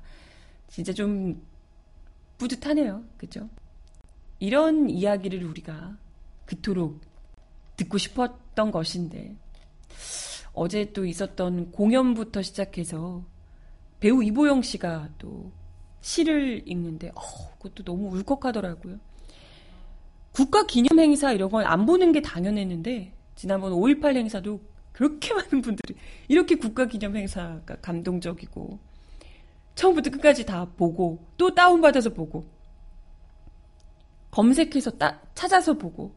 진짜 0.68 0.92
좀 0.94 1.42
뿌듯하네요. 2.38 3.04
그죠? 3.18 3.50
이런 4.40 4.90
이야기를 4.90 5.44
우리가 5.44 5.98
그토록 6.46 7.02
듣고 7.78 7.98
싶었던 7.98 8.72
것인데 8.72 9.36
어제 10.58 10.92
또 10.92 11.06
있었던 11.06 11.72
공연부터 11.72 12.42
시작해서 12.42 13.24
배우 14.00 14.24
이보영 14.24 14.62
씨가 14.64 15.10
또 15.18 15.52
시를 16.02 16.64
읽는데 16.66 17.10
어, 17.10 17.22
그것도 17.60 17.84
너무 17.84 18.10
울컥하더라고요. 18.10 19.00
국가 20.32 20.66
기념 20.66 21.00
행사 21.00 21.32
이런 21.32 21.50
걸 21.50 21.66
안 21.66 21.86
보는 21.86 22.12
게 22.12 22.22
당연했는데 22.22 23.14
지난번 23.36 23.72
5.18 23.72 24.16
행사도 24.16 24.60
그렇게 24.92 25.34
많은 25.36 25.62
분들이 25.62 25.96
이렇게 26.28 26.56
국가 26.56 26.86
기념 26.86 27.16
행사가 27.16 27.78
감동적이고 27.82 28.80
처음부터 29.76 30.10
끝까지 30.12 30.46
다 30.46 30.66
보고 30.76 31.24
또 31.38 31.54
다운받아서 31.54 32.12
보고 32.12 32.46
검색해서 34.32 34.92
따, 34.92 35.22
찾아서 35.36 35.74
보고 35.74 36.16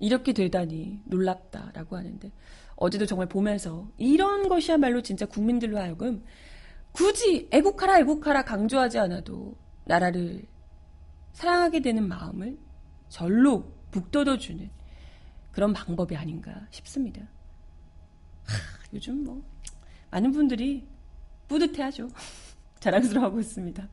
이렇게 0.00 0.32
되다니 0.32 1.02
놀랍다라고 1.04 1.96
하는데 1.96 2.30
어제도 2.78 3.06
정말 3.06 3.28
보면서 3.28 3.88
이런 3.96 4.48
것이야말로 4.48 5.02
진짜 5.02 5.26
국민들로 5.26 5.78
하여금 5.78 6.24
굳이 6.92 7.48
애국하라 7.50 7.98
애국하라 8.00 8.44
강조하지 8.44 8.98
않아도 8.98 9.56
나라를 9.84 10.44
사랑하게 11.32 11.80
되는 11.80 12.06
마음을 12.06 12.56
절로 13.08 13.72
북돋워주는 13.90 14.70
그런 15.50 15.72
방법이 15.72 16.16
아닌가 16.16 16.66
싶습니다. 16.70 17.26
요즘 18.94 19.24
뭐 19.24 19.42
많은 20.10 20.30
분들이 20.32 20.86
뿌듯해하죠. 21.48 22.08
자랑스러워하고 22.78 23.40
있습니다. 23.40 23.88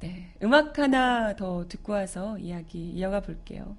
네, 0.00 0.34
음악 0.42 0.78
하나 0.78 1.34
더 1.36 1.66
듣고 1.68 1.92
와서 1.92 2.38
이야기 2.38 2.90
이어가 2.90 3.20
볼게요. 3.20 3.76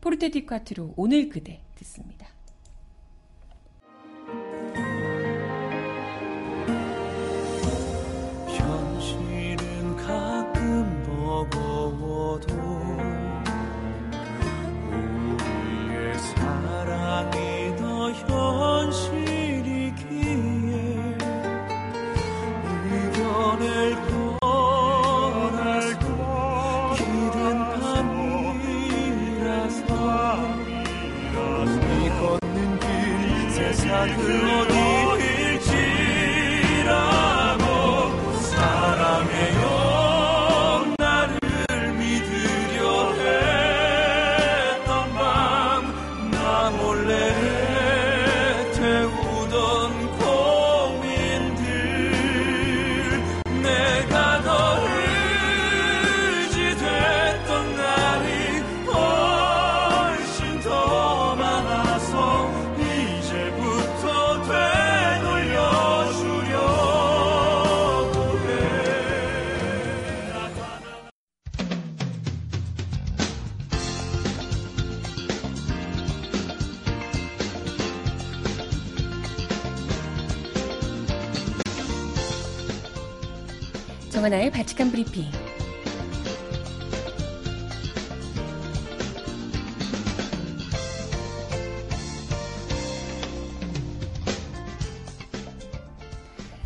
포르테 0.00 0.30
디콰트로 0.30 0.94
오늘 0.96 1.28
그대 1.28 1.62
듣습니다. 1.76 2.28
버거워도 12.30 12.54
우리의 14.86 16.14
사랑이 16.18 17.74
더 17.76 18.10
현실이기에 18.92 20.22
이겨낼 22.86 23.68
거라도 24.38 26.04
길은 26.96 27.38
밤이라서 27.80 29.80
이 31.80 31.82
걷는 32.20 32.58
길 32.78 32.88
세상을 33.50 34.49
정하나의 84.20 84.50
바칙한 84.50 84.90
브리핑. 84.90 85.24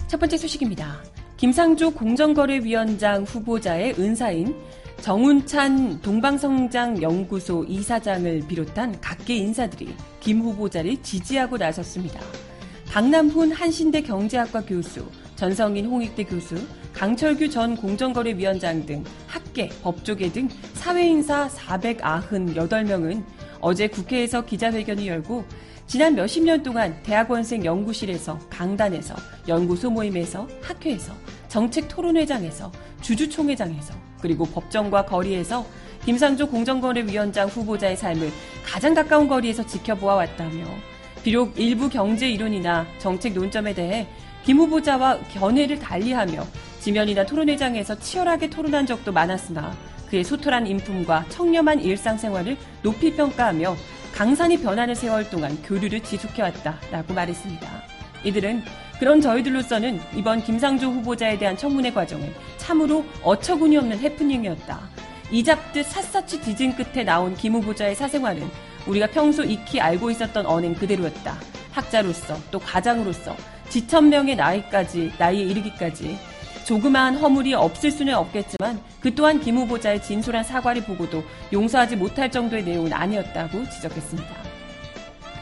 첫 0.08 0.18
번째 0.18 0.36
소식입니다. 0.36 1.00
김상조 1.36 1.92
공정거래위원장 1.92 3.22
후보자의 3.22 3.94
은사인 4.00 4.56
정운찬 5.00 6.00
동방성장연구소 6.02 7.66
이사장을 7.68 8.48
비롯한 8.48 9.00
각계 9.00 9.36
인사들이 9.36 9.94
김 10.18 10.40
후보자를 10.40 11.00
지지하고 11.04 11.56
나섰습니다. 11.56 12.20
박남훈 12.88 13.52
한신대 13.52 14.02
경제학과 14.02 14.60
교수, 14.64 15.06
전성인 15.36 15.86
홍익대 15.86 16.24
교수, 16.24 16.56
강철규 17.04 17.50
전 17.50 17.76
공정거래위원장 17.76 18.86
등 18.86 19.04
학계, 19.26 19.68
법조계 19.82 20.32
등 20.32 20.48
사회인사 20.72 21.48
498명은 21.48 23.22
어제 23.60 23.88
국회에서 23.88 24.46
기자회견을 24.46 25.06
열고 25.06 25.44
지난 25.86 26.14
몇십 26.14 26.44
년 26.44 26.62
동안 26.62 26.98
대학원생 27.02 27.62
연구실에서 27.62 28.38
강단에서 28.48 29.14
연구소 29.46 29.90
모임에서 29.90 30.48
학회에서 30.62 31.12
정책 31.48 31.88
토론회장에서 31.88 32.72
주주총회장에서 33.02 33.92
그리고 34.22 34.46
법정과 34.46 35.04
거리에서 35.04 35.66
김상조 36.06 36.48
공정거래위원장 36.48 37.48
후보자의 37.48 37.98
삶을 37.98 38.30
가장 38.64 38.94
가까운 38.94 39.28
거리에서 39.28 39.66
지켜보아 39.66 40.14
왔다며 40.14 40.64
비록 41.22 41.52
일부 41.60 41.90
경제 41.90 42.30
이론이나 42.30 42.86
정책 42.98 43.34
논점에 43.34 43.74
대해 43.74 44.06
김 44.44 44.58
후보자와 44.58 45.20
견해를 45.32 45.78
달리하며 45.78 46.46
지면이나 46.80 47.24
토론회장에서 47.24 47.98
치열하게 47.98 48.50
토론한 48.50 48.86
적도 48.86 49.10
많았으나 49.10 49.74
그의 50.10 50.22
소탈한 50.22 50.66
인품과 50.66 51.24
청렴한 51.30 51.80
일상생활을 51.80 52.56
높이 52.82 53.14
평가하며 53.14 53.74
강산이 54.14 54.60
변하는 54.60 54.94
세월 54.94 55.28
동안 55.28 55.60
교류를 55.62 56.00
지속해왔다라고 56.00 57.14
말했습니다. 57.14 57.66
이들은 58.22 58.62
그런 59.00 59.20
저희들로서는 59.20 60.00
이번 60.14 60.42
김상조 60.42 60.90
후보자에 60.90 61.38
대한 61.38 61.56
청문회 61.56 61.92
과정은 61.92 62.32
참으로 62.58 63.04
어처구니 63.22 63.76
없는 63.78 63.98
해프닝이었다. 63.98 64.78
이잡듯 65.32 65.86
샅샅이 65.86 66.40
뒤진 66.42 66.76
끝에 66.76 67.02
나온 67.02 67.34
김 67.34 67.54
후보자의 67.54 67.96
사생활은 67.96 68.48
우리가 68.86 69.06
평소 69.08 69.42
익히 69.42 69.80
알고 69.80 70.10
있었던 70.10 70.46
언행 70.46 70.74
그대로였다. 70.74 71.36
학자로서 71.72 72.36
또 72.50 72.58
과장으로서 72.60 73.34
지천명의 73.74 74.36
나이까지 74.36 75.14
나이에 75.18 75.42
이르기까지 75.46 76.16
조그마한 76.64 77.16
허물이 77.16 77.54
없을 77.54 77.90
수는 77.90 78.14
없겠지만 78.14 78.80
그 79.00 79.12
또한 79.16 79.40
김 79.40 79.56
후보자의 79.56 80.00
진솔한 80.00 80.44
사과를 80.44 80.84
보고도 80.84 81.24
용서하지 81.52 81.96
못할 81.96 82.30
정도의 82.30 82.62
내용은 82.62 82.92
아니었다고 82.92 83.68
지적했습니다. 83.68 84.30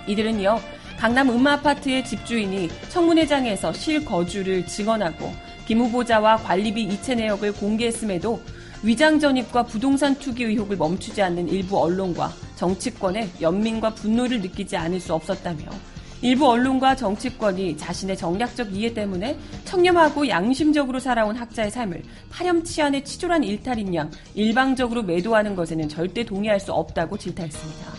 이들은 0.07 0.41
이어 0.41 0.59
강남 0.99 1.29
음마아파트의 1.29 2.07
집주인이 2.07 2.71
청문회장에서 2.89 3.75
실거주를 3.75 4.67
증언하고 4.67 5.31
김 5.67 5.81
후보자와 5.81 6.39
관리비 6.39 6.85
이체 6.85 7.15
내역을 7.15 7.53
공개했음에도 7.53 8.41
위장 8.83 9.21
전입과 9.21 9.65
부동산 9.65 10.15
투기 10.15 10.45
의혹을 10.45 10.79
멈추지 10.79 11.21
않는 11.21 11.51
일부 11.51 11.79
언론과 11.79 12.33
정치권의 12.57 13.29
연민과 13.43 13.91
분노를 13.91 14.41
느끼지 14.41 14.79
않을 14.79 15.01
수 15.01 15.13
없었다며 15.13 15.92
일부 16.23 16.49
언론과 16.49 16.95
정치권이 16.95 17.77
자신의 17.77 18.17
정략적 18.17 18.73
이해 18.73 18.95
때문에 18.95 19.37
청렴하고 19.65 20.29
양심적으로 20.29 21.01
살아온 21.01 21.37
학자의 21.37 21.71
삶을 21.73 22.03
파렴치한의 22.31 23.05
치졸한 23.05 23.43
일탈인 23.43 23.93
양 23.97 24.09
일방적으로 24.35 25.03
매도하는 25.03 25.57
것에는 25.57 25.89
절대 25.89 26.25
동의할 26.25 26.61
수 26.61 26.73
없다고 26.73 27.19
질타했습니다. 27.19 27.93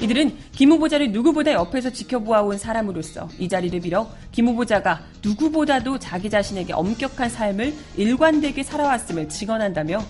이들은 0.00 0.36
김 0.52 0.72
후보자를 0.72 1.12
누구보다 1.12 1.52
옆에서 1.52 1.90
지켜보아온 1.90 2.58
사람으로서 2.58 3.28
이 3.38 3.48
자리를 3.48 3.78
빌어 3.80 4.08
김 4.32 4.48
후보자가 4.48 5.02
누구보다도 5.22 5.98
자기 5.98 6.28
자신에게 6.28 6.72
엄격한 6.72 7.28
삶을 7.28 7.74
일관되게 7.96 8.62
살아왔음을 8.62 9.28
증언한다며 9.28 10.02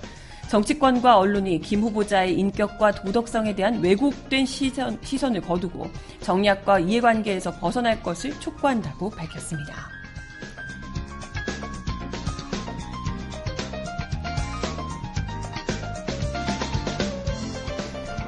정치권과 0.49 1.19
언론이 1.19 1.61
김 1.61 1.81
후보자의 1.83 2.35
인격과 2.39 2.93
도덕성에 2.93 3.55
대한 3.55 3.83
왜곡된 3.83 4.47
시선, 4.47 4.99
시선을 5.03 5.41
거두고 5.41 5.91
정략과 6.21 6.81
이해관계에서 6.81 7.59
벗어날 7.59 8.03
것을 8.03 8.39
촉구한다고 8.39 9.11
밝혔습니다. 9.11 9.97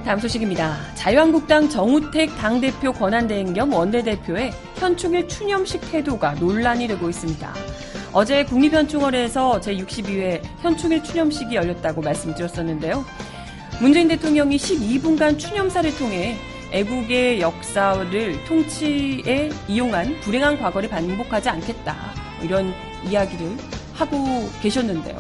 다음 0.04 0.18
소식입니다. 0.20 0.94
자유한국당 0.94 1.68
정우택 1.68 2.34
당대표 2.38 2.92
권한대행 2.92 3.52
겸 3.52 3.72
원내대표의 3.74 4.52
현충일 4.76 5.28
추념식 5.28 5.82
태도가 5.90 6.32
논란이 6.36 6.88
되고 6.88 7.10
있습니다. 7.10 7.52
어제 8.18 8.44
국립현충원에서 8.44 9.60
제62회 9.60 10.42
현충일 10.60 11.04
추념식이 11.04 11.54
열렸다고 11.54 12.02
말씀드렸었는데요. 12.02 13.04
문재인 13.80 14.08
대통령이 14.08 14.56
12분간 14.56 15.38
추념사를 15.38 15.96
통해 15.96 16.36
애국의 16.72 17.40
역사를 17.40 18.44
통치에 18.44 19.50
이용한 19.68 20.18
불행한 20.22 20.58
과거를 20.58 20.88
반복하지 20.88 21.48
않겠다. 21.48 21.96
이런 22.42 22.74
이야기를 23.08 23.56
하고 23.94 24.50
계셨는데요. 24.62 25.16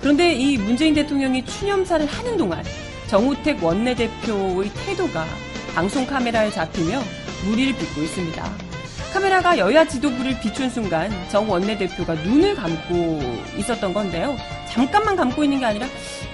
그런데 0.00 0.32
이 0.32 0.58
문재인 0.58 0.94
대통령이 0.94 1.44
추념사를 1.44 2.06
하는 2.06 2.36
동안 2.36 2.62
정우택 3.08 3.64
원내대표의 3.64 4.70
태도가 4.86 5.26
방송 5.74 6.06
카메라에 6.06 6.52
잡히며 6.52 7.00
무리를 7.46 7.76
빚고 7.76 8.00
있습니다. 8.00 8.67
카메라가 9.12 9.58
여야 9.58 9.86
지도부를 9.86 10.38
비춘 10.40 10.68
순간 10.70 11.10
정 11.30 11.50
원내대표가 11.50 12.14
눈을 12.14 12.54
감고 12.54 13.20
있었던 13.58 13.92
건데요. 13.92 14.36
잠깐만 14.68 15.16
감고 15.16 15.44
있는 15.44 15.60
게 15.60 15.64
아니라 15.64 15.86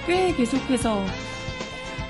꽤 0.05 0.33
계속해서 0.33 1.05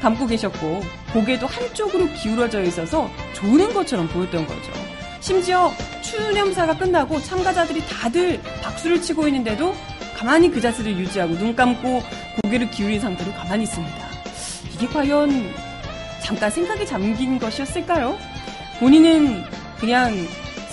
감고 0.01 0.27
계셨고 0.27 0.83
고개도 1.13 1.47
한쪽으로 1.47 2.09
기울어져 2.13 2.61
있어서 2.63 3.09
조는 3.33 3.73
것처럼 3.73 4.07
보였던 4.07 4.45
거죠. 4.45 4.71
심지어 5.19 5.71
추념사가 6.01 6.77
끝나고 6.77 7.19
참가자들이 7.21 7.81
다들 7.87 8.41
박수를 8.61 9.01
치고 9.01 9.27
있는데도 9.27 9.73
가만히 10.15 10.49
그 10.49 10.61
자세를 10.61 10.97
유지하고 10.97 11.37
눈 11.37 11.55
감고 11.55 12.01
고개를 12.41 12.69
기울인 12.69 12.99
상태로 12.99 13.31
가만히 13.33 13.63
있습니다. 13.63 13.95
이게 14.73 14.87
과연 14.87 15.53
잠깐 16.21 16.49
생각에 16.49 16.85
잠긴 16.85 17.39
것이었을까요? 17.39 18.17
본인은 18.79 19.43
그냥 19.79 20.13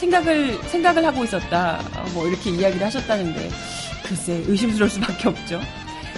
생각을 0.02 0.58
생각을 0.64 1.04
하고 1.06 1.22
있었다. 1.24 1.80
뭐 2.12 2.26
이렇게 2.26 2.50
이야기를 2.50 2.84
하셨다는데 2.86 3.50
글쎄 4.04 4.42
의심스러울 4.48 4.90
수밖에 4.90 5.28
없죠. 5.28 5.60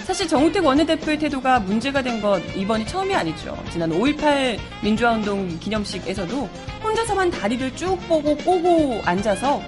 사실 0.06 0.26
정우택 0.28 0.64
원내대표의 0.64 1.18
태도가 1.18 1.60
문제가 1.60 2.02
된 2.02 2.20
건 2.20 2.42
이번이 2.56 2.86
처음이 2.86 3.14
아니죠. 3.14 3.56
지난 3.70 3.90
5.18 3.90 4.58
민주화운동 4.82 5.58
기념식에서도 5.60 6.48
혼자서만 6.82 7.30
다리를 7.30 7.74
쭉 7.76 7.98
뻗고 8.08 8.36
꼬고 8.38 9.02
앉아서 9.04 9.62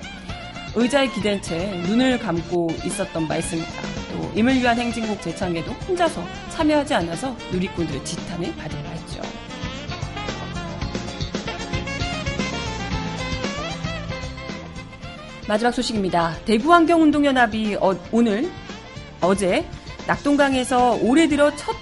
의자에 0.75 1.09
기댄 1.09 1.41
채 1.43 1.67
눈을 1.87 2.19
감고 2.19 2.69
있었던 2.85 3.29
바 3.29 3.37
있습니다. 3.37 3.71
또 4.13 4.33
임을 4.35 4.55
위한 4.57 4.79
행진곡 4.79 5.21
재창에도 5.23 5.73
혼자서 5.73 6.23
참여하지 6.51 6.95
않아서 6.95 7.35
누리꾼들의 7.53 8.05
지탄을 8.05 8.55
받은 8.57 8.83
바 8.85 8.96
마지막 15.49 15.71
소식입니다. 15.71 16.35
대구환경운동연합이 16.45 17.77
어, 17.77 17.95
오늘 18.11 18.51
어제 19.21 19.65
낙동강에서 20.09 20.99
올해 21.03 21.29
들어 21.29 21.55
첫 21.55 21.75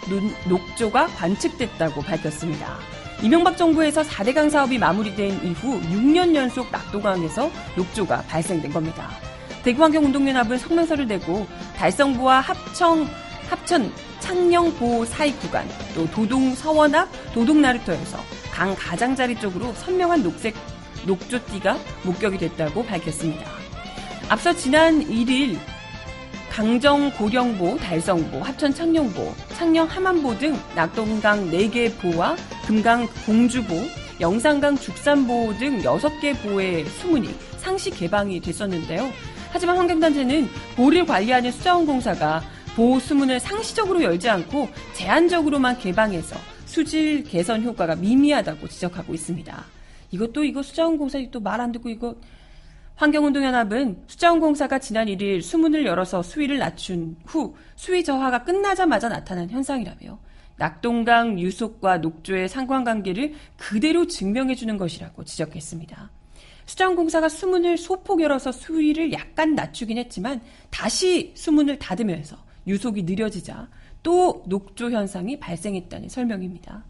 녹조가 0.48 1.06
관측됐다고 1.06 2.02
밝혔습니다. 2.02 2.76
이명박 3.22 3.56
정부에서 3.56 4.02
4대강 4.02 4.50
사업이 4.50 4.76
마무리된 4.76 5.44
이후 5.44 5.80
6년 5.80 6.34
연속 6.34 6.70
낙동강에서 6.70 7.50
녹조가 7.76 8.22
발생된 8.28 8.70
겁니다. 8.70 9.08
대구환경운동연합은 9.62 10.58
성명서를 10.58 11.06
내고 11.06 11.46
달성부와 11.76 12.40
합청, 12.40 13.08
합천 13.48 13.90
창녕보호 14.20 15.06
사익 15.06 15.40
구간, 15.40 15.66
또 15.94 16.06
도동 16.10 16.54
서원 16.54 16.94
앞 16.94 17.08
도동 17.32 17.62
나루터에서 17.62 18.18
강 18.52 18.74
가장자리 18.74 19.38
쪽으로 19.40 19.72
선명한 19.72 20.22
녹색 20.22 20.54
녹조띠가 21.06 21.78
목격이 22.04 22.38
됐다고 22.38 22.84
밝혔습니다. 22.84 23.50
앞서 24.28 24.52
지난 24.54 25.00
1일 25.00 25.58
강정 26.50 27.10
고령보, 27.10 27.78
달성보, 27.78 28.40
합천 28.40 28.72
창녕보, 28.72 29.34
창녕 29.56 29.86
함안보 29.86 30.38
등 30.38 30.56
낙동강 30.76 31.50
4개 31.50 31.92
보와 32.00 32.36
금강 32.66 33.08
공주보, 33.26 33.74
영산강 34.20 34.78
죽산보 34.78 35.54
등 35.58 35.82
6개 35.82 36.40
보의 36.42 36.84
수문이 36.84 37.34
상시 37.58 37.90
개방이 37.90 38.40
됐었는데요. 38.40 39.10
하지만 39.50 39.76
환경단체는 39.78 40.48
보를 40.76 41.04
관리하는 41.04 41.50
수자원공사가 41.50 42.42
보호 42.76 43.00
수문을 43.00 43.40
상시적으로 43.40 44.02
열지 44.02 44.28
않고 44.28 44.68
제한적으로만 44.94 45.78
개방해서 45.78 46.36
수질 46.66 47.24
개선 47.24 47.62
효과가 47.62 47.96
미미하다고 47.96 48.68
지적하고 48.68 49.14
있습니다. 49.14 49.73
이것도 50.14 50.44
이거 50.44 50.62
수자원공사이 50.62 51.30
또말 51.32 51.60
안 51.60 51.72
듣고 51.72 51.88
이거 51.88 52.14
환경운동연합은 52.94 54.04
수자원공사가 54.06 54.78
지난 54.78 55.08
1일 55.08 55.42
수문을 55.42 55.84
열어서 55.84 56.22
수위를 56.22 56.58
낮춘 56.58 57.16
후 57.26 57.56
수위 57.74 58.04
저하가 58.04 58.44
끝나자마자 58.44 59.08
나타난 59.08 59.50
현상이라며 59.50 60.18
낙동강 60.56 61.40
유속과 61.40 61.98
녹조의 61.98 62.48
상관관계를 62.48 63.34
그대로 63.56 64.06
증명해주는 64.06 64.76
것이라고 64.76 65.24
지적했습니다. 65.24 66.10
수자원공사가 66.66 67.28
수문을 67.28 67.76
소폭 67.76 68.22
열어서 68.22 68.52
수위를 68.52 69.12
약간 69.12 69.56
낮추긴 69.56 69.98
했지만 69.98 70.40
다시 70.70 71.32
수문을 71.34 71.80
닫으면서 71.80 72.36
유속이 72.68 73.02
느려지자 73.02 73.68
또 74.04 74.44
녹조 74.46 74.92
현상이 74.92 75.40
발생했다는 75.40 76.08
설명입니다. 76.08 76.84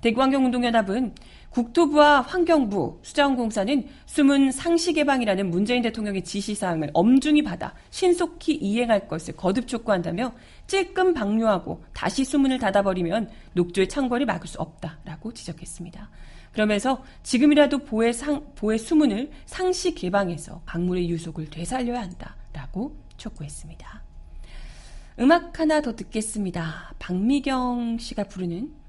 대구환경운동연합은 0.00 1.14
국토부와 1.50 2.22
환경부, 2.22 3.00
수자원공사는 3.02 3.86
숨은 4.06 4.52
상시 4.52 4.92
개방이라는 4.92 5.50
문재인 5.50 5.82
대통령의 5.82 6.22
지시사항을 6.22 6.90
엄중히 6.94 7.42
받아 7.42 7.74
신속히 7.90 8.54
이행할 8.54 9.08
것을 9.08 9.36
거듭 9.36 9.66
촉구한다며 9.66 10.32
찔끔 10.66 11.12
방류하고 11.12 11.82
다시 11.92 12.24
수문을 12.24 12.58
닫아버리면 12.58 13.30
녹조의 13.54 13.88
창궐을 13.88 14.26
막을 14.26 14.46
수 14.46 14.58
없다라고 14.60 15.32
지적했습니다. 15.32 16.08
그러면서 16.52 17.04
지금이라도 17.22 17.78
보의 17.78 18.12
상, 18.12 18.44
보의 18.54 18.78
수문을 18.78 19.30
상시 19.46 19.94
개방해서 19.94 20.62
강물의 20.66 21.08
유속을 21.10 21.50
되살려야 21.50 22.00
한다라고 22.00 22.96
촉구했습니다. 23.16 24.02
음악 25.20 25.60
하나 25.60 25.82
더 25.82 25.94
듣겠습니다. 25.94 26.94
박미경 26.98 27.98
씨가 27.98 28.24
부르는 28.24 28.79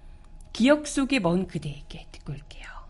기억 0.54 0.88
속의 0.88 1.20
먼 1.22 1.48
그대에게 1.48 2.08
듣고 2.12 2.34
올게요. 2.34 2.81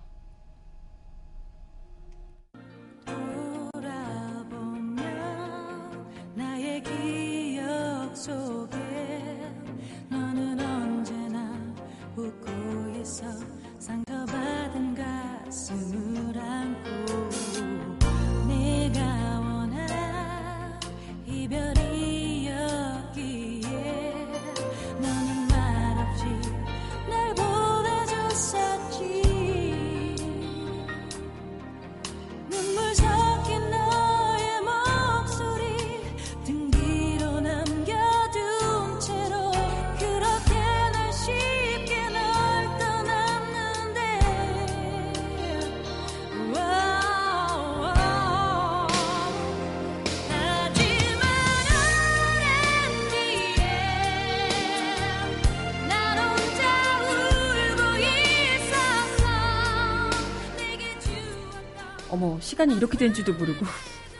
시간이 62.61 62.75
이렇게 62.75 62.97
된지도 62.97 63.33
모르고. 63.33 63.65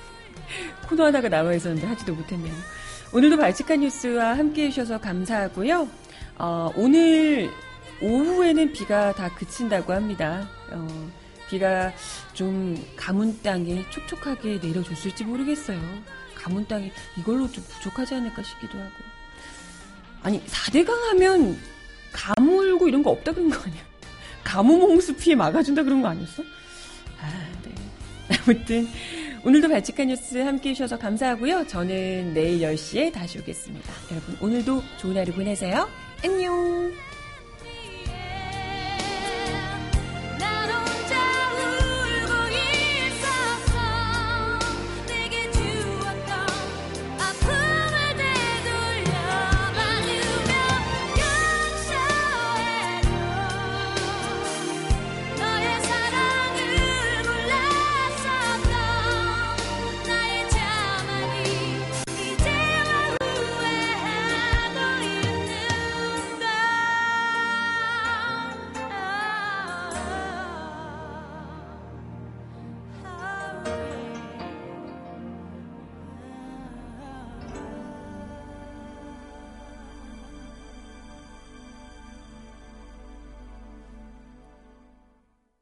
코너 0.88 1.06
하나가 1.06 1.30
나와 1.30 1.54
있었는데 1.54 1.88
하지도 1.88 2.14
못했네요. 2.14 2.54
오늘도 3.14 3.38
발칙한 3.38 3.82
뉴스와 3.82 4.38
함께 4.38 4.66
해주셔서 4.66 5.00
감사하고요. 5.00 5.88
어, 6.38 6.72
오늘 6.76 7.52
오후에는 8.02 8.74
비가 8.74 9.14
다 9.14 9.30
그친다고 9.36 9.94
합니다. 9.94 10.48
어, 10.72 11.12
비가 11.50 11.94
좀 12.34 12.84
가문 12.96 13.42
땅에 13.42 13.86
촉촉하게 13.90 14.60
내려줬을지 14.62 15.24
모르겠어요. 15.26 15.80
가문 16.36 16.66
땅에 16.68 16.92
이걸로 17.18 17.52
좀 17.52 17.64
부족하지 17.64 18.16
않을까 18.16 18.42
싶기도 18.44 18.80
하고. 18.80 18.92
아니, 20.24 20.44
4대강 20.46 20.90
하면 21.10 21.60
가물고 22.12 22.88
이런 22.88 23.04
거 23.04 23.12
없다 23.12 23.34
그런 23.34 23.50
거 23.50 23.62
아니야? 23.62 23.82
가뭄 24.44 24.82
홍수 24.82 25.16
피해 25.16 25.36
막아준다 25.36 25.84
그런 25.84 26.02
거 26.02 26.08
아니었어? 26.08 26.44
아, 27.22 27.52
아무튼 28.48 28.88
오늘도 29.44 29.70
발칙한 29.70 30.08
뉴스 30.08 30.38
함께 30.38 30.70
해 30.70 30.74
주셔서 30.74 30.98
감사하고요. 30.98 31.68
저는 31.68 32.34
내일 32.34 32.62
10시에 32.62 33.12
다시 33.12 33.40
오겠습니다. 33.40 33.92
여러분 34.12 34.38
오늘도 34.40 34.84
좋은 34.98 35.18
하루 35.18 35.32
보내세요. 35.34 35.90
안녕. 36.24 37.11